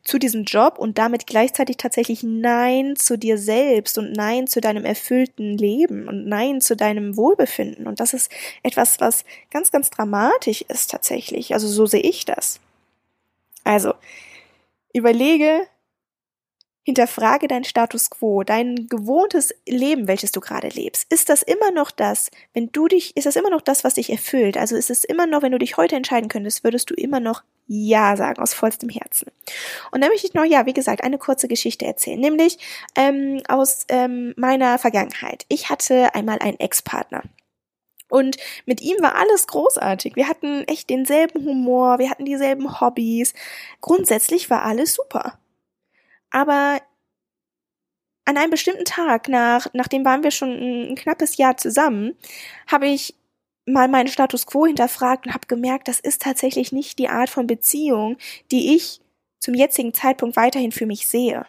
zu 0.04 0.18
diesem 0.18 0.44
Job 0.44 0.78
und 0.78 0.98
damit 0.98 1.26
gleichzeitig 1.26 1.76
tatsächlich 1.76 2.22
Nein 2.22 2.96
zu 2.96 3.16
dir 3.16 3.38
selbst 3.38 3.98
und 3.98 4.12
Nein 4.12 4.46
zu 4.46 4.60
deinem 4.60 4.84
erfüllten 4.84 5.56
Leben 5.56 6.08
und 6.08 6.26
Nein 6.26 6.60
zu 6.60 6.76
deinem 6.76 7.16
Wohlbefinden. 7.16 7.86
Und 7.86 8.00
das 8.00 8.14
ist 8.14 8.30
etwas, 8.62 9.00
was 9.00 9.24
ganz, 9.50 9.70
ganz 9.70 9.90
dramatisch 9.90 10.62
ist 10.68 10.90
tatsächlich. 10.90 11.54
Also 11.54 11.68
so 11.68 11.86
sehe 11.86 12.02
ich 12.02 12.24
das. 12.24 12.60
Also, 13.64 13.94
überlege, 14.92 15.66
Hinterfrage 16.86 17.48
dein 17.48 17.64
Status 17.64 18.10
quo, 18.10 18.44
dein 18.44 18.86
gewohntes 18.88 19.52
Leben, 19.66 20.06
welches 20.06 20.30
du 20.30 20.38
gerade 20.38 20.68
lebst. 20.68 21.12
Ist 21.12 21.28
das 21.28 21.42
immer 21.42 21.72
noch 21.72 21.90
das, 21.90 22.30
wenn 22.54 22.70
du 22.70 22.86
dich, 22.86 23.16
ist 23.16 23.26
das 23.26 23.34
immer 23.34 23.50
noch 23.50 23.60
das, 23.60 23.82
was 23.82 23.94
dich 23.94 24.08
erfüllt? 24.08 24.56
Also 24.56 24.76
ist 24.76 24.88
es 24.88 25.02
immer 25.02 25.26
noch, 25.26 25.42
wenn 25.42 25.50
du 25.50 25.58
dich 25.58 25.76
heute 25.76 25.96
entscheiden 25.96 26.28
könntest, 26.28 26.62
würdest 26.62 26.88
du 26.88 26.94
immer 26.94 27.18
noch 27.18 27.42
Ja 27.66 28.16
sagen 28.16 28.40
aus 28.40 28.54
vollstem 28.54 28.88
Herzen. 28.88 29.32
Und 29.90 30.00
dann 30.00 30.10
möchte 30.10 30.28
ich 30.28 30.34
noch, 30.34 30.44
ja, 30.44 30.64
wie 30.66 30.74
gesagt, 30.74 31.02
eine 31.02 31.18
kurze 31.18 31.48
Geschichte 31.48 31.84
erzählen, 31.84 32.20
nämlich 32.20 32.56
ähm, 32.94 33.42
aus 33.48 33.84
ähm, 33.88 34.32
meiner 34.36 34.78
Vergangenheit. 34.78 35.44
Ich 35.48 35.68
hatte 35.68 36.14
einmal 36.14 36.38
einen 36.38 36.60
Ex-Partner. 36.60 37.24
Und 38.08 38.36
mit 38.64 38.80
ihm 38.80 38.98
war 39.00 39.16
alles 39.16 39.48
großartig. 39.48 40.14
Wir 40.14 40.28
hatten 40.28 40.62
echt 40.68 40.88
denselben 40.88 41.44
Humor, 41.44 41.98
wir 41.98 42.10
hatten 42.10 42.24
dieselben 42.24 42.80
Hobbys. 42.80 43.34
Grundsätzlich 43.80 44.50
war 44.50 44.62
alles 44.62 44.94
super. 44.94 45.36
Aber 46.36 46.82
an 48.26 48.36
einem 48.36 48.50
bestimmten 48.50 48.84
Tag, 48.84 49.26
nach, 49.30 49.68
nachdem 49.72 50.04
waren 50.04 50.22
wir 50.22 50.30
schon 50.30 50.50
ein, 50.50 50.90
ein 50.90 50.94
knappes 50.94 51.38
Jahr 51.38 51.56
zusammen, 51.56 52.14
habe 52.66 52.88
ich 52.88 53.14
mal 53.64 53.88
meinen 53.88 54.08
Status 54.08 54.44
quo 54.44 54.66
hinterfragt 54.66 55.26
und 55.26 55.32
habe 55.32 55.46
gemerkt, 55.46 55.88
das 55.88 55.98
ist 55.98 56.20
tatsächlich 56.20 56.72
nicht 56.72 56.98
die 56.98 57.08
Art 57.08 57.30
von 57.30 57.46
Beziehung, 57.46 58.18
die 58.50 58.76
ich 58.76 59.00
zum 59.40 59.54
jetzigen 59.54 59.94
Zeitpunkt 59.94 60.36
weiterhin 60.36 60.72
für 60.72 60.84
mich 60.84 61.08
sehe. 61.08 61.46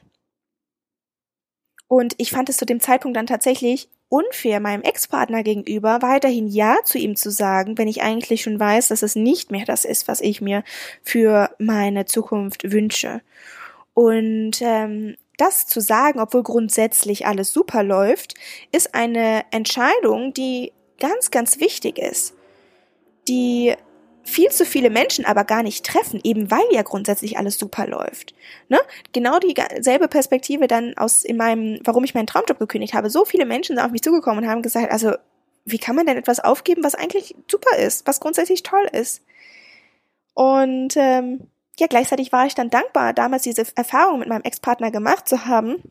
Und 1.90 2.16
ich 2.18 2.32
fand 2.32 2.48
es 2.48 2.56
zu 2.56 2.66
dem 2.66 2.80
Zeitpunkt 2.80 3.18
dann 3.18 3.28
tatsächlich 3.28 3.90
unfair 4.08 4.62
meinem 4.62 4.84
Ex-Partner 4.84 5.44
gegenüber, 5.44 6.02
weiterhin 6.02 6.48
Ja 6.48 6.78
zu 6.86 6.98
ihm 6.98 7.18
zu 7.18 7.30
sagen, 7.30 7.78
wenn 7.78 7.90
ich 7.90 8.04
eigentlich 8.04 8.42
schon 8.42 8.58
weiß, 8.58 8.88
dass 8.88 9.02
es 9.02 9.18
nicht 9.18 9.52
mehr 9.52 9.66
das 9.66 9.84
ist, 9.84 10.08
was 10.08 10.22
ich 10.22 10.40
mir 10.40 10.64
für 11.04 11.54
meine 11.60 12.06
Zukunft 12.06 12.72
wünsche. 12.72 13.22
Und 13.98 14.62
ähm, 14.62 15.16
das 15.38 15.66
zu 15.66 15.82
sagen, 15.82 16.20
obwohl 16.20 16.44
grundsätzlich 16.44 17.26
alles 17.26 17.52
super 17.52 17.82
läuft, 17.82 18.36
ist 18.72 18.94
eine 18.94 19.44
Entscheidung, 19.50 20.36
die 20.36 20.72
ganz, 21.00 21.32
ganz 21.32 21.60
wichtig 21.60 21.98
ist, 21.98 22.36
die 23.28 23.74
viel 24.22 24.52
zu 24.52 24.66
viele 24.66 24.92
Menschen 24.92 25.26
aber 25.26 25.46
gar 25.46 25.64
nicht 25.64 25.84
treffen, 25.84 26.22
eben 26.24 26.52
weil 26.52 26.66
ja 26.70 26.84
grundsätzlich 26.84 27.40
alles 27.40 27.58
super 27.58 27.88
läuft. 27.88 28.36
Ne? 28.70 28.78
Genau 29.14 29.40
dieselbe 29.40 30.08
Perspektive 30.08 30.68
dann 30.68 30.96
aus 30.96 31.24
in 31.24 31.36
meinem, 31.36 31.80
warum 31.84 32.04
ich 32.04 32.14
meinen 32.14 32.28
Traumjob 32.28 32.60
gekündigt 32.60 32.94
habe. 32.94 33.10
So 33.10 33.26
viele 33.26 33.48
Menschen 33.48 33.78
sind 33.78 33.84
auf 33.84 33.92
mich 33.92 34.04
zugekommen 34.04 34.44
und 34.44 34.50
haben 34.52 34.62
gesagt, 34.62 34.92
also 34.92 35.14
wie 35.66 35.80
kann 35.80 35.96
man 35.96 36.06
denn 36.06 36.18
etwas 36.18 36.40
aufgeben, 36.40 36.84
was 36.84 36.94
eigentlich 36.94 37.34
super 37.50 37.76
ist, 37.80 38.06
was 38.06 38.20
grundsätzlich 38.20 38.62
toll 38.62 38.88
ist? 38.92 39.24
Und 40.36 40.94
ähm, 40.98 41.48
ja, 41.80 41.88
gleichzeitig 41.88 42.32
war 42.32 42.46
ich 42.46 42.56
dann 42.56 42.70
dankbar, 42.70 43.14
damals 43.14 43.44
diese 43.44 43.66
Erfahrung 43.76 44.20
mit 44.20 44.30
meinem 44.30 44.44
Ex-Partner 44.44 44.92
gemacht 44.92 45.28
zu 45.28 45.46
haben, 45.46 45.82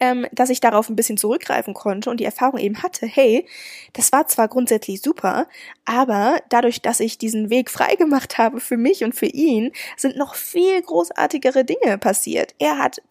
ähm, 0.00 0.26
dass 0.32 0.50
ich 0.50 0.60
darauf 0.60 0.88
ein 0.88 0.96
bisschen 0.96 1.16
zurückgreifen 1.16 1.74
konnte 1.74 2.10
und 2.10 2.20
die 2.20 2.24
Erfahrung 2.24 2.58
eben 2.58 2.82
hatte, 2.82 3.06
hey, 3.06 3.46
das 3.92 4.12
war 4.12 4.26
zwar 4.26 4.48
grundsätzlich 4.48 5.02
super, 5.02 5.46
aber 5.84 6.40
dadurch, 6.48 6.82
dass 6.82 7.00
ich 7.00 7.18
diesen 7.18 7.50
Weg 7.50 7.70
frei 7.70 7.96
gemacht 7.96 8.38
habe 8.38 8.60
für 8.60 8.76
mich 8.76 9.04
und 9.04 9.14
für 9.14 9.26
ihn, 9.26 9.72
sind 9.96 10.16
noch 10.16 10.34
viel 10.34 10.80
großartigere 10.82 11.64
Dinge 11.64 11.98
passiert. 11.98 12.54
Er 12.58 12.78
hat 12.78 13.02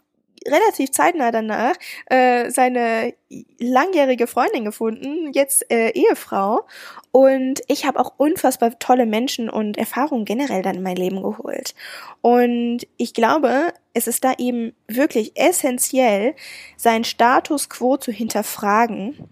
relativ 0.48 0.92
zeitnah 0.92 1.32
danach 1.32 1.76
äh, 2.08 2.50
seine 2.50 3.14
langjährige 3.60 4.28
Freundin 4.28 4.66
gefunden, 4.66 5.32
jetzt 5.34 5.72
äh, 5.72 5.90
Ehefrau. 5.92 6.66
Und 7.12 7.62
ich 7.68 7.86
habe 7.86 8.00
auch 8.00 8.14
unfassbar 8.18 8.78
tolle 8.80 9.06
Menschen 9.06 9.50
und 9.50 9.78
Erfahrungen 9.78 10.26
generell 10.26 10.62
dann 10.62 10.76
in 10.76 10.84
mein 10.84 10.96
Leben 10.96 11.22
geholt. 11.22 11.76
Und 12.22 12.88
ich 12.98 13.14
glaube, 13.14 13.74
es 13.94 14.08
ist 14.08 14.24
da 14.24 14.34
eben 14.38 14.74
wirklich 14.88 15.34
essentiell, 15.36 16.36
seinen 16.78 17.04
Status 17.04 17.70
quo 17.70 17.98
zu 17.98 18.12
hinterfragen. 18.12 19.30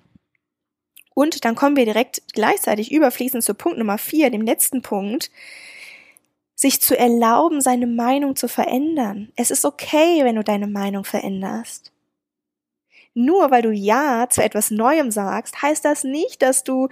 Und 1.14 1.44
dann 1.44 1.56
kommen 1.56 1.76
wir 1.76 1.86
direkt 1.86 2.22
gleichzeitig 2.34 2.92
überfließend 2.92 3.44
zu 3.44 3.54
Punkt 3.54 3.78
Nummer 3.78 3.98
vier, 3.98 4.30
dem 4.30 4.42
letzten 4.42 4.82
Punkt 4.82 5.32
sich 6.60 6.82
zu 6.82 6.98
erlauben, 6.98 7.62
seine 7.62 7.88
Meinung 7.88 8.36
zu 8.36 8.50
verändern. 8.50 9.32
Es 9.38 9.50
ist 9.50 9.64
okay, 9.64 10.26
wenn 10.26 10.36
du 10.36 10.44
deine 10.44 10.68
Meinung 10.68 11.06
veränderst. 11.06 11.94
Nur 13.14 13.50
weil 13.50 13.62
du 13.62 13.72
Ja 13.72 14.28
zu 14.30 14.44
etwas 14.44 14.70
Neuem 14.70 15.10
sagst, 15.10 15.62
heißt 15.62 15.86
das 15.86 16.04
nicht, 16.04 16.42
dass 16.42 16.66
du, 16.66 16.90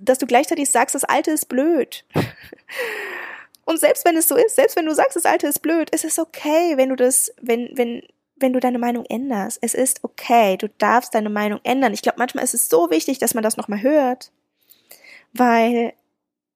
dass 0.00 0.16
du 0.16 0.24
gleichzeitig 0.24 0.70
sagst, 0.70 0.94
das 0.94 1.04
Alte 1.04 1.30
ist 1.30 1.44
blöd. 1.44 2.06
Und 3.66 3.78
selbst 3.78 4.06
wenn 4.06 4.16
es 4.16 4.28
so 4.28 4.34
ist, 4.34 4.56
selbst 4.56 4.76
wenn 4.76 4.86
du 4.86 4.94
sagst, 4.94 5.14
das 5.14 5.26
Alte 5.26 5.46
ist 5.46 5.58
blöd, 5.58 5.90
ist 5.90 6.06
es 6.06 6.18
okay, 6.18 6.78
wenn 6.78 6.88
du 6.88 6.96
das, 6.96 7.34
wenn, 7.42 7.68
wenn, 7.74 8.00
wenn 8.36 8.54
du 8.54 8.60
deine 8.60 8.78
Meinung 8.78 9.04
änderst. 9.04 9.58
Es 9.60 9.74
ist 9.74 10.04
okay, 10.04 10.56
du 10.56 10.70
darfst 10.78 11.14
deine 11.14 11.28
Meinung 11.28 11.60
ändern. 11.64 11.92
Ich 11.92 12.00
glaube, 12.00 12.18
manchmal 12.18 12.44
ist 12.44 12.54
es 12.54 12.70
so 12.70 12.88
wichtig, 12.88 13.18
dass 13.18 13.34
man 13.34 13.44
das 13.44 13.58
nochmal 13.58 13.82
hört, 13.82 14.32
weil 15.34 15.92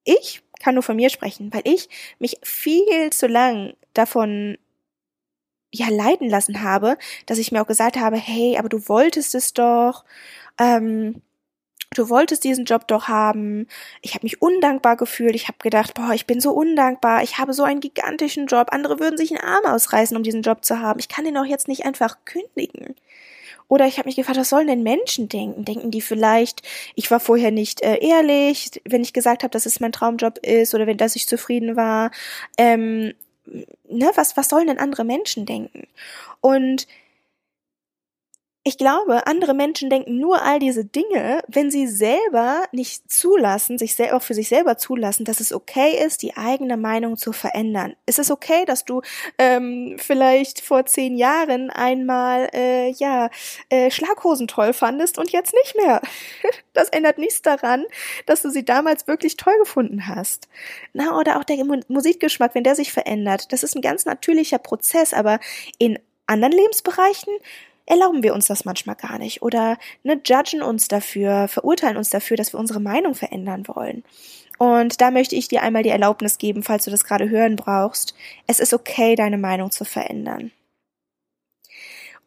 ich 0.05 0.43
kann 0.61 0.75
nur 0.75 0.83
von 0.83 0.97
mir 0.97 1.11
sprechen, 1.11 1.53
weil 1.53 1.63
ich 1.65 1.89
mich 2.19 2.39
viel 2.43 3.11
zu 3.11 3.27
lang 3.27 3.75
davon 3.95 4.59
ja 5.73 5.89
leiden 5.89 6.29
lassen 6.29 6.63
habe, 6.63 6.99
dass 7.27 7.39
ich 7.39 7.53
mir 7.53 7.63
auch 7.63 7.67
gesagt 7.67 7.97
habe, 7.97 8.17
hey, 8.17 8.57
aber 8.59 8.69
du 8.69 8.89
wolltest 8.89 9.35
es 9.35 9.53
doch, 9.53 10.05
ähm, 10.59 11.23
du 11.95 12.09
wolltest 12.09 12.45
diesen 12.45 12.65
Job 12.65 12.87
doch 12.89 13.09
haben. 13.09 13.67
Ich 14.03 14.15
habe 14.15 14.25
mich 14.25 14.43
undankbar 14.43 14.97
gefühlt. 14.97 15.35
Ich 15.35 15.49
habe 15.49 15.59
gedacht, 15.59 15.95
boah, 15.95 16.13
ich 16.13 16.27
bin 16.27 16.41
so 16.41 16.53
undankbar. 16.53 17.23
Ich 17.23 17.39
habe 17.39 17.53
so 17.53 17.65
einen 17.65 17.81
gigantischen 17.81 18.47
Job. 18.47 18.69
Andere 18.73 19.01
würden 19.01 19.17
sich 19.17 19.31
einen 19.31 19.45
Arm 19.45 19.65
ausreißen, 19.67 20.17
um 20.17 20.23
diesen 20.23 20.43
Job 20.43 20.65
zu 20.65 20.81
haben. 20.81 21.01
Ich 21.01 21.09
kann 21.09 21.25
den 21.25 21.37
auch 21.37 21.45
jetzt 21.45 21.69
nicht 21.69 21.85
einfach 21.85 22.19
kündigen. 22.25 22.95
Oder 23.71 23.87
ich 23.87 23.99
habe 23.99 24.09
mich 24.09 24.17
gefragt, 24.17 24.37
was 24.37 24.49
sollen 24.49 24.67
denn 24.67 24.83
Menschen 24.83 25.29
denken? 25.29 25.65
Denken 25.65 25.93
die 25.93 26.01
vielleicht, 26.01 26.63
ich 26.97 27.09
war 27.13 27.21
vorher 27.21 27.53
nicht 27.53 27.83
äh, 27.83 27.99
ehrlich, 28.05 28.83
wenn 28.85 29.03
ich 29.03 29.13
gesagt 29.13 29.45
habe, 29.45 29.53
dass 29.53 29.65
es 29.65 29.79
mein 29.79 29.93
Traumjob 29.93 30.39
ist 30.39 30.75
oder 30.75 30.89
wenn 30.89 30.97
dass 30.97 31.15
ich 31.15 31.29
zufrieden 31.29 31.77
war. 31.77 32.11
Ähm, 32.59 33.15
ne, 33.47 34.11
was, 34.17 34.37
was 34.37 34.49
sollen 34.49 34.67
denn 34.67 34.79
andere 34.81 35.05
Menschen 35.05 35.47
denken? 35.47 35.87
Und 36.41 36.89
ich 38.71 38.79
glaube, 38.79 39.27
andere 39.27 39.53
Menschen 39.53 39.91
denken 39.91 40.21
nur 40.21 40.43
all 40.43 40.61
diese 40.61 40.85
Dinge, 40.85 41.43
wenn 41.49 41.73
sie 41.73 41.89
selber 41.89 42.63
nicht 42.71 43.11
zulassen, 43.11 43.79
sich 43.79 43.97
selber 43.97 44.19
auch 44.19 44.23
für 44.23 44.35
sich 44.35 44.49
selber 44.49 44.77
zulassen, 44.77 45.25
dass 45.25 45.41
es 45.41 45.53
okay 45.53 46.01
ist, 46.07 46.23
die 46.23 46.37
eigene 46.37 46.77
Meinung 46.77 47.17
zu 47.17 47.33
verändern. 47.33 47.97
Es 48.07 48.21
ist 48.21 48.31
okay, 48.31 48.65
dass 48.67 48.85
du 48.85 49.03
ähm, 49.39 49.97
vielleicht 49.99 50.61
vor 50.61 50.87
zehn 50.87 51.17
Jahren 51.17 51.71
einmal 51.71 52.49
äh, 52.55 52.91
ja 52.93 53.29
äh, 53.71 53.91
Schlaghosen 53.91 54.47
toll 54.47 54.73
fandest 54.73 55.19
und 55.19 55.33
jetzt 55.33 55.53
nicht 55.53 55.75
mehr. 55.75 56.01
Das 56.73 56.89
ändert 56.91 57.19
nichts 57.19 57.43
daran, 57.43 57.85
dass 58.27 58.43
du 58.43 58.51
sie 58.51 58.65
damals 58.65 59.09
wirklich 59.09 59.37
toll 59.37 59.59
gefunden 59.59 60.07
hast. 60.07 60.49
Na 60.93 61.19
oder 61.19 61.39
auch 61.39 61.45
der 61.45 61.57
Musikgeschmack, 61.89 62.55
wenn 62.55 62.63
der 62.63 62.77
sich 62.77 62.93
verändert, 62.93 63.53
das 63.53 63.65
ist 63.65 63.75
ein 63.75 63.83
ganz 63.83 64.05
natürlicher 64.05 64.59
Prozess, 64.59 65.13
aber 65.13 65.41
in 65.79 65.99
anderen 66.29 66.53
Lebensbereichen 66.53 67.35
erlauben 67.91 68.23
wir 68.23 68.35
uns 68.35 68.47
das 68.47 68.65
manchmal 68.65 68.97
gar 68.97 69.19
nicht 69.19 69.43
oder 69.43 69.77
ne, 70.05 70.21
judgen 70.25 70.63
uns 70.63 70.89
dafür, 70.89 71.49
verurteilen 71.49 71.97
uns 71.97 72.09
dafür, 72.09 72.37
dass 72.37 72.55
wir 72.55 72.61
unsere 72.61 72.81
Meinung 72.81 73.15
verändern 73.15 73.67
wollen. 73.67 74.05
Und 74.59 75.01
da 75.01 75.11
möchte 75.11 75.35
ich 75.37 75.49
dir 75.49 75.63
einmal 75.63 75.83
die 75.83 75.89
Erlaubnis 75.89 76.39
geben, 76.39 76.63
falls 76.63 76.85
du 76.85 76.91
das 76.91 77.05
gerade 77.05 77.29
hören 77.31 77.57
brauchst. 77.57 78.15
Es 78.47 78.61
ist 78.61 78.75
okay, 78.75 79.15
deine 79.17 79.39
Meinung 79.39 79.71
zu 79.71 79.85
verändern. 79.85 80.53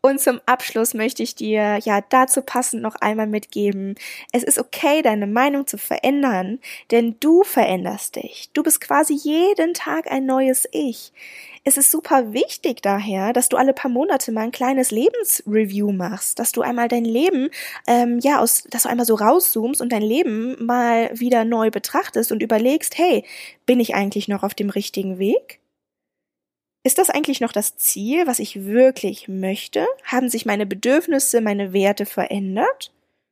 Und 0.05 0.19
zum 0.19 0.41
Abschluss 0.45 0.93
möchte 0.93 1.23
ich 1.23 1.33
dir 1.33 1.79
ja 1.81 2.01
dazu 2.01 2.41
passend 2.41 2.81
noch 2.81 2.95
einmal 2.95 3.25
mitgeben. 3.25 3.95
Es 4.33 4.43
ist 4.43 4.59
okay, 4.59 5.01
deine 5.01 5.27
Meinung 5.27 5.65
zu 5.65 5.77
verändern, 5.77 6.59
denn 6.91 7.15
du 7.21 7.43
veränderst 7.43 8.17
dich. 8.17 8.49
Du 8.51 8.63
bist 8.63 8.81
quasi 8.81 9.13
jeden 9.13 9.73
Tag 9.73 10.11
ein 10.11 10.25
neues 10.25 10.67
Ich. 10.73 11.13
Es 11.63 11.77
ist 11.77 11.89
super 11.89 12.33
wichtig 12.33 12.81
daher, 12.81 13.31
dass 13.31 13.47
du 13.47 13.55
alle 13.55 13.71
paar 13.71 13.89
Monate 13.89 14.33
mal 14.33 14.41
ein 14.41 14.51
kleines 14.51 14.91
Lebensreview 14.91 15.93
machst, 15.93 16.37
dass 16.37 16.51
du 16.51 16.61
einmal 16.61 16.89
dein 16.89 17.05
Leben, 17.05 17.49
ähm, 17.87 18.19
ja, 18.21 18.41
aus, 18.41 18.63
dass 18.69 18.83
du 18.83 18.89
einmal 18.89 19.05
so 19.05 19.15
rauszoomst 19.15 19.79
und 19.79 19.93
dein 19.93 20.01
Leben 20.01 20.65
mal 20.65 21.17
wieder 21.17 21.45
neu 21.45 21.71
betrachtest 21.71 22.33
und 22.33 22.43
überlegst, 22.43 22.97
hey, 22.97 23.23
bin 23.65 23.79
ich 23.79 23.95
eigentlich 23.95 24.27
noch 24.27 24.43
auf 24.43 24.53
dem 24.53 24.69
richtigen 24.69 25.17
Weg? 25.17 25.62
Ist 26.83 26.97
das 26.97 27.09
eigentlich 27.09 27.39
noch 27.39 27.53
das 27.53 27.77
Ziel, 27.77 28.27
was 28.27 28.39
ich 28.39 28.65
wirklich 28.65 29.29
möchte? 29.29 29.87
Haben 30.03 30.29
sich 30.29 30.45
meine 30.45 30.65
Bedürfnisse, 30.65 31.39
meine 31.39 31.71
Werte 31.71 32.05
verändert? 32.05 32.91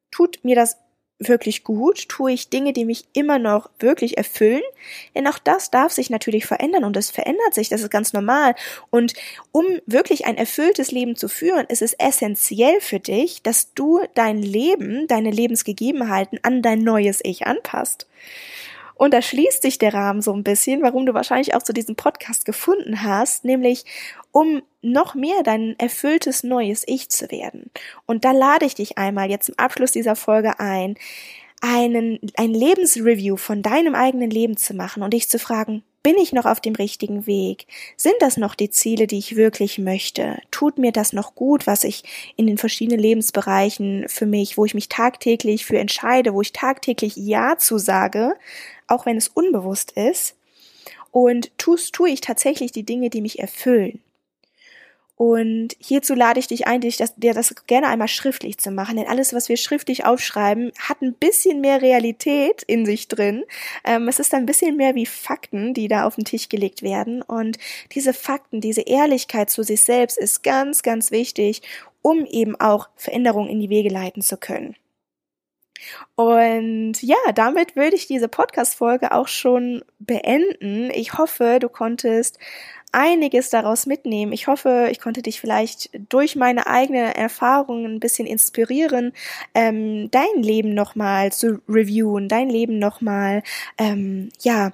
Tut 0.09 0.39
mir 0.43 0.55
das 0.55 0.77
wirklich 1.19 1.65
gut? 1.65 2.07
Tue 2.07 2.31
ich 2.31 2.49
Dinge, 2.49 2.71
die 2.71 2.85
mich 2.85 3.05
immer 3.11 3.39
noch 3.39 3.69
wirklich 3.79 4.17
erfüllen? 4.17 4.61
Denn 5.15 5.27
auch 5.27 5.37
das 5.37 5.69
darf 5.69 5.91
sich 5.91 6.09
natürlich 6.09 6.45
verändern 6.45 6.85
und 6.85 6.95
es 6.95 7.11
verändert 7.11 7.53
sich, 7.53 7.67
das 7.67 7.81
ist 7.81 7.91
ganz 7.91 8.13
normal. 8.13 8.55
Und 8.89 9.13
um 9.51 9.65
wirklich 9.85 10.25
ein 10.25 10.37
erfülltes 10.37 10.91
Leben 10.91 11.17
zu 11.17 11.27
führen, 11.27 11.65
ist 11.67 11.81
es 11.81 11.93
essentiell 11.93 12.79
für 12.79 12.99
dich, 13.01 13.43
dass 13.43 13.73
du 13.73 13.99
dein 14.15 14.41
Leben, 14.41 15.07
deine 15.07 15.29
Lebensgegebenheiten 15.29 16.39
an 16.43 16.61
dein 16.61 16.79
neues 16.79 17.19
Ich 17.23 17.45
anpasst. 17.45 18.07
Und 19.01 19.15
da 19.15 19.23
schließt 19.23 19.63
sich 19.63 19.79
der 19.79 19.95
Rahmen 19.95 20.21
so 20.21 20.31
ein 20.31 20.43
bisschen, 20.43 20.83
warum 20.83 21.07
du 21.07 21.15
wahrscheinlich 21.15 21.55
auch 21.55 21.63
zu 21.63 21.73
diesem 21.73 21.95
Podcast 21.95 22.45
gefunden 22.45 23.01
hast, 23.01 23.43
nämlich 23.43 23.83
um 24.31 24.61
noch 24.83 25.15
mehr 25.15 25.41
dein 25.43 25.73
erfülltes 25.79 26.43
neues 26.43 26.83
Ich 26.85 27.09
zu 27.09 27.31
werden. 27.31 27.71
Und 28.05 28.25
da 28.25 28.31
lade 28.31 28.63
ich 28.63 28.75
dich 28.75 28.99
einmal 28.99 29.31
jetzt 29.31 29.47
zum 29.47 29.55
Abschluss 29.57 29.91
dieser 29.91 30.15
Folge 30.15 30.59
ein, 30.59 30.99
einen, 31.61 32.19
ein 32.37 32.53
Lebensreview 32.53 33.37
von 33.37 33.63
deinem 33.63 33.95
eigenen 33.95 34.29
Leben 34.29 34.55
zu 34.55 34.75
machen 34.75 35.01
und 35.01 35.15
dich 35.15 35.27
zu 35.27 35.39
fragen, 35.39 35.81
Bin 36.03 36.17
ich 36.17 36.33
noch 36.33 36.45
auf 36.45 36.59
dem 36.59 36.73
richtigen 36.73 37.27
Weg? 37.27 37.67
Sind 37.95 38.15
das 38.21 38.35
noch 38.35 38.55
die 38.55 38.71
Ziele, 38.71 39.05
die 39.05 39.19
ich 39.19 39.35
wirklich 39.35 39.77
möchte? 39.77 40.39
Tut 40.49 40.79
mir 40.79 40.91
das 40.91 41.13
noch 41.13 41.35
gut, 41.35 41.67
was 41.67 41.83
ich 41.83 42.03
in 42.35 42.47
den 42.47 42.57
verschiedenen 42.57 42.99
Lebensbereichen 42.99 44.05
für 44.07 44.25
mich, 44.25 44.57
wo 44.57 44.65
ich 44.65 44.73
mich 44.73 44.89
tagtäglich 44.89 45.63
für 45.63 45.77
entscheide, 45.77 46.33
wo 46.33 46.41
ich 46.41 46.53
tagtäglich 46.53 47.15
Ja 47.17 47.57
zu 47.59 47.77
sage, 47.77 48.35
auch 48.87 49.05
wenn 49.05 49.17
es 49.17 49.27
unbewusst 49.27 49.91
ist? 49.91 50.35
Und 51.11 51.55
tust, 51.59 51.93
tue 51.93 52.09
ich 52.09 52.21
tatsächlich 52.21 52.71
die 52.71 52.83
Dinge, 52.83 53.11
die 53.11 53.21
mich 53.21 53.37
erfüllen? 53.37 54.01
Und 55.15 55.75
hierzu 55.77 56.15
lade 56.15 56.39
ich 56.39 56.47
dich 56.47 56.65
ein, 56.65 56.81
dich 56.81 56.97
das, 56.97 57.15
dir 57.15 57.33
das 57.33 57.53
gerne 57.67 57.87
einmal 57.87 58.07
schriftlich 58.07 58.57
zu 58.57 58.71
machen, 58.71 58.97
denn 58.97 59.07
alles, 59.07 59.33
was 59.33 59.49
wir 59.49 59.57
schriftlich 59.57 60.03
aufschreiben, 60.05 60.71
hat 60.79 61.01
ein 61.01 61.13
bisschen 61.13 61.61
mehr 61.61 61.81
Realität 61.81 62.63
in 62.63 62.85
sich 62.87 63.07
drin. 63.07 63.43
Ähm, 63.83 64.07
es 64.07 64.19
ist 64.19 64.33
ein 64.33 64.47
bisschen 64.47 64.77
mehr 64.77 64.95
wie 64.95 65.05
Fakten, 65.05 65.75
die 65.75 65.87
da 65.87 66.05
auf 66.05 66.15
den 66.15 66.25
Tisch 66.25 66.49
gelegt 66.49 66.81
werden. 66.81 67.21
Und 67.21 67.59
diese 67.91 68.13
Fakten, 68.13 68.61
diese 68.61 68.81
Ehrlichkeit 68.81 69.51
zu 69.51 69.61
sich 69.61 69.81
selbst 69.81 70.17
ist 70.17 70.41
ganz, 70.41 70.81
ganz 70.81 71.11
wichtig, 71.11 71.61
um 72.01 72.25
eben 72.25 72.59
auch 72.59 72.89
Veränderungen 72.95 73.49
in 73.49 73.59
die 73.59 73.69
Wege 73.69 73.89
leiten 73.89 74.23
zu 74.23 74.37
können. 74.37 74.75
Und 76.15 77.01
ja, 77.01 77.17
damit 77.33 77.75
würde 77.75 77.95
ich 77.95 78.07
diese 78.07 78.27
Podcast-Folge 78.27 79.11
auch 79.11 79.27
schon 79.27 79.83
beenden. 79.99 80.91
Ich 80.91 81.17
hoffe, 81.17 81.57
du 81.59 81.69
konntest 81.69 82.37
einiges 82.91 83.49
daraus 83.49 83.85
mitnehmen. 83.85 84.33
Ich 84.33 84.47
hoffe, 84.47 84.89
ich 84.91 84.99
konnte 84.99 85.21
dich 85.21 85.39
vielleicht 85.39 85.89
durch 86.09 86.35
meine 86.35 86.67
eigenen 86.67 87.11
Erfahrungen 87.11 87.95
ein 87.95 87.99
bisschen 87.99 88.27
inspirieren, 88.27 89.13
ähm, 89.53 90.09
dein 90.11 90.43
Leben 90.43 90.73
nochmal 90.73 91.31
zu 91.31 91.61
reviewen, 91.69 92.27
dein 92.27 92.49
Leben 92.49 92.79
nochmal, 92.79 93.43
ähm, 93.77 94.29
ja, 94.41 94.71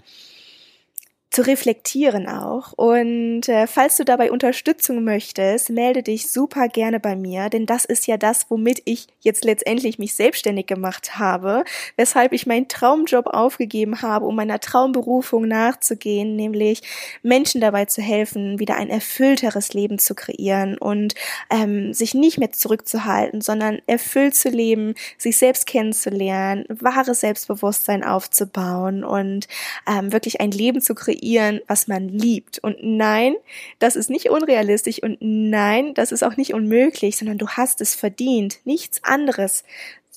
zu 1.30 1.42
reflektieren 1.42 2.28
auch. 2.28 2.72
Und 2.74 3.50
äh, 3.50 3.68
falls 3.68 3.98
du 3.98 4.06
dabei 4.06 4.32
Unterstützung 4.32 5.04
möchtest, 5.04 5.70
melde 5.70 6.02
dich 6.02 6.32
super 6.32 6.70
gerne 6.70 7.00
bei 7.00 7.16
mir, 7.16 7.50
denn 7.50 7.66
das 7.66 7.84
ist 7.84 8.08
ja 8.08 8.16
das, 8.18 8.50
womit 8.50 8.82
ich 8.86 9.08
jetzt 9.20 9.44
letztendlich 9.44 10.00
mich 10.00 10.16
selbstständig 10.16 10.68
gemacht 10.68 11.20
habe, 11.20 11.66
weshalb 11.98 12.32
ich 12.32 12.48
meinen 12.48 12.70
Traumjob 12.70 13.28
aufgegeben 13.28 14.02
habe, 14.02 14.26
um 14.26 14.36
meiner 14.36 14.62
Traumberufung 14.62 15.48
nachzugehen, 15.48 16.38
nämlich 16.38 16.82
Menschen 17.24 17.60
dabei 17.60 17.86
zu 17.86 18.02
helfen, 18.02 18.60
wieder 18.60 18.76
ein 18.78 18.90
erfüllteres 18.90 19.74
Leben 19.74 20.00
zu 20.00 20.16
kreieren 20.16 20.78
und 20.78 21.14
ähm, 21.50 21.94
sich 21.94 22.14
nicht 22.14 22.38
mehr 22.38 22.54
zurückzuhalten, 22.54 23.42
sondern 23.42 23.80
erfüllt 23.86 24.36
zu 24.36 24.48
leben, 24.48 24.96
sich 25.18 25.38
selbst 25.38 25.68
kennenzulernen, 25.68 26.64
wahres 26.70 27.20
Selbstbewusstsein 27.20 28.06
aufzubauen 28.06 29.04
und 29.04 29.48
ähm, 29.86 30.14
wirklich 30.14 30.40
ein 30.40 30.52
Leben 30.52 30.82
zu 30.82 30.96
kreieren, 30.96 31.17
kreieren, 31.18 31.62
was 31.68 31.88
man 31.88 32.08
liebt. 32.08 32.60
Und 32.60 32.78
nein, 32.82 33.36
das 33.80 33.96
ist 33.96 34.10
nicht 34.10 34.30
unrealistisch 34.30 35.02
und 35.02 35.18
nein, 35.22 35.94
das 35.94 36.12
ist 36.12 36.24
auch 36.24 36.38
nicht 36.38 36.54
unmöglich, 36.54 37.18
sondern 37.18 37.38
du 37.38 37.48
hast 37.50 37.82
es 37.82 37.96
verdient. 37.96 38.60
Nichts 38.66 39.04
anderes. 39.04 39.64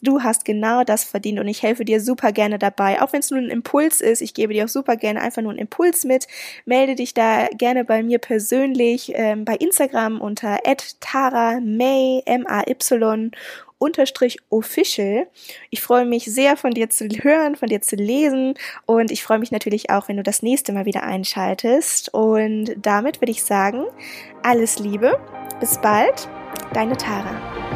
Du 0.02 0.22
hast 0.22 0.46
genau 0.46 0.82
das 0.82 1.04
verdient 1.04 1.38
und 1.40 1.48
ich 1.48 1.62
helfe 1.62 1.84
dir 1.84 2.00
super 2.00 2.32
gerne 2.32 2.58
dabei. 2.58 3.02
Auch 3.02 3.12
wenn 3.12 3.20
es 3.20 3.30
nur 3.30 3.38
ein 3.38 3.50
Impuls 3.50 4.00
ist, 4.00 4.22
ich 4.22 4.32
gebe 4.32 4.54
dir 4.54 4.64
auch 4.64 4.68
super 4.68 4.96
gerne 4.96 5.20
einfach 5.20 5.42
nur 5.42 5.50
einen 5.50 5.58
Impuls 5.58 6.06
mit. 6.06 6.26
Melde 6.64 6.94
dich 6.94 7.12
da 7.12 7.48
gerne 7.48 7.84
bei 7.84 8.02
mir 8.02 8.18
persönlich 8.18 9.12
ähm, 9.14 9.44
bei 9.44 9.56
Instagram 9.56 10.22
unter 10.22 10.58
@tara 11.00 11.60
may 11.60 12.22
m 12.24 12.46
a 12.46 12.62
y 12.66 13.30
official. 14.50 15.26
Ich 15.70 15.80
freue 15.80 16.04
mich 16.04 16.24
sehr 16.26 16.56
von 16.56 16.72
dir 16.72 16.90
zu 16.90 17.08
hören, 17.08 17.56
von 17.56 17.68
dir 17.68 17.80
zu 17.80 17.96
lesen 17.96 18.54
und 18.86 19.10
ich 19.10 19.24
freue 19.24 19.38
mich 19.38 19.50
natürlich 19.50 19.90
auch, 19.90 20.08
wenn 20.08 20.16
du 20.16 20.22
das 20.22 20.42
nächste 20.42 20.72
Mal 20.72 20.84
wieder 20.84 21.02
einschaltest. 21.02 22.12
Und 22.12 22.74
damit 22.76 23.20
würde 23.20 23.32
ich 23.32 23.42
sagen, 23.42 23.84
alles 24.42 24.78
Liebe, 24.78 25.18
bis 25.60 25.80
bald, 25.80 26.28
deine 26.72 26.96
Tara. 26.96 27.69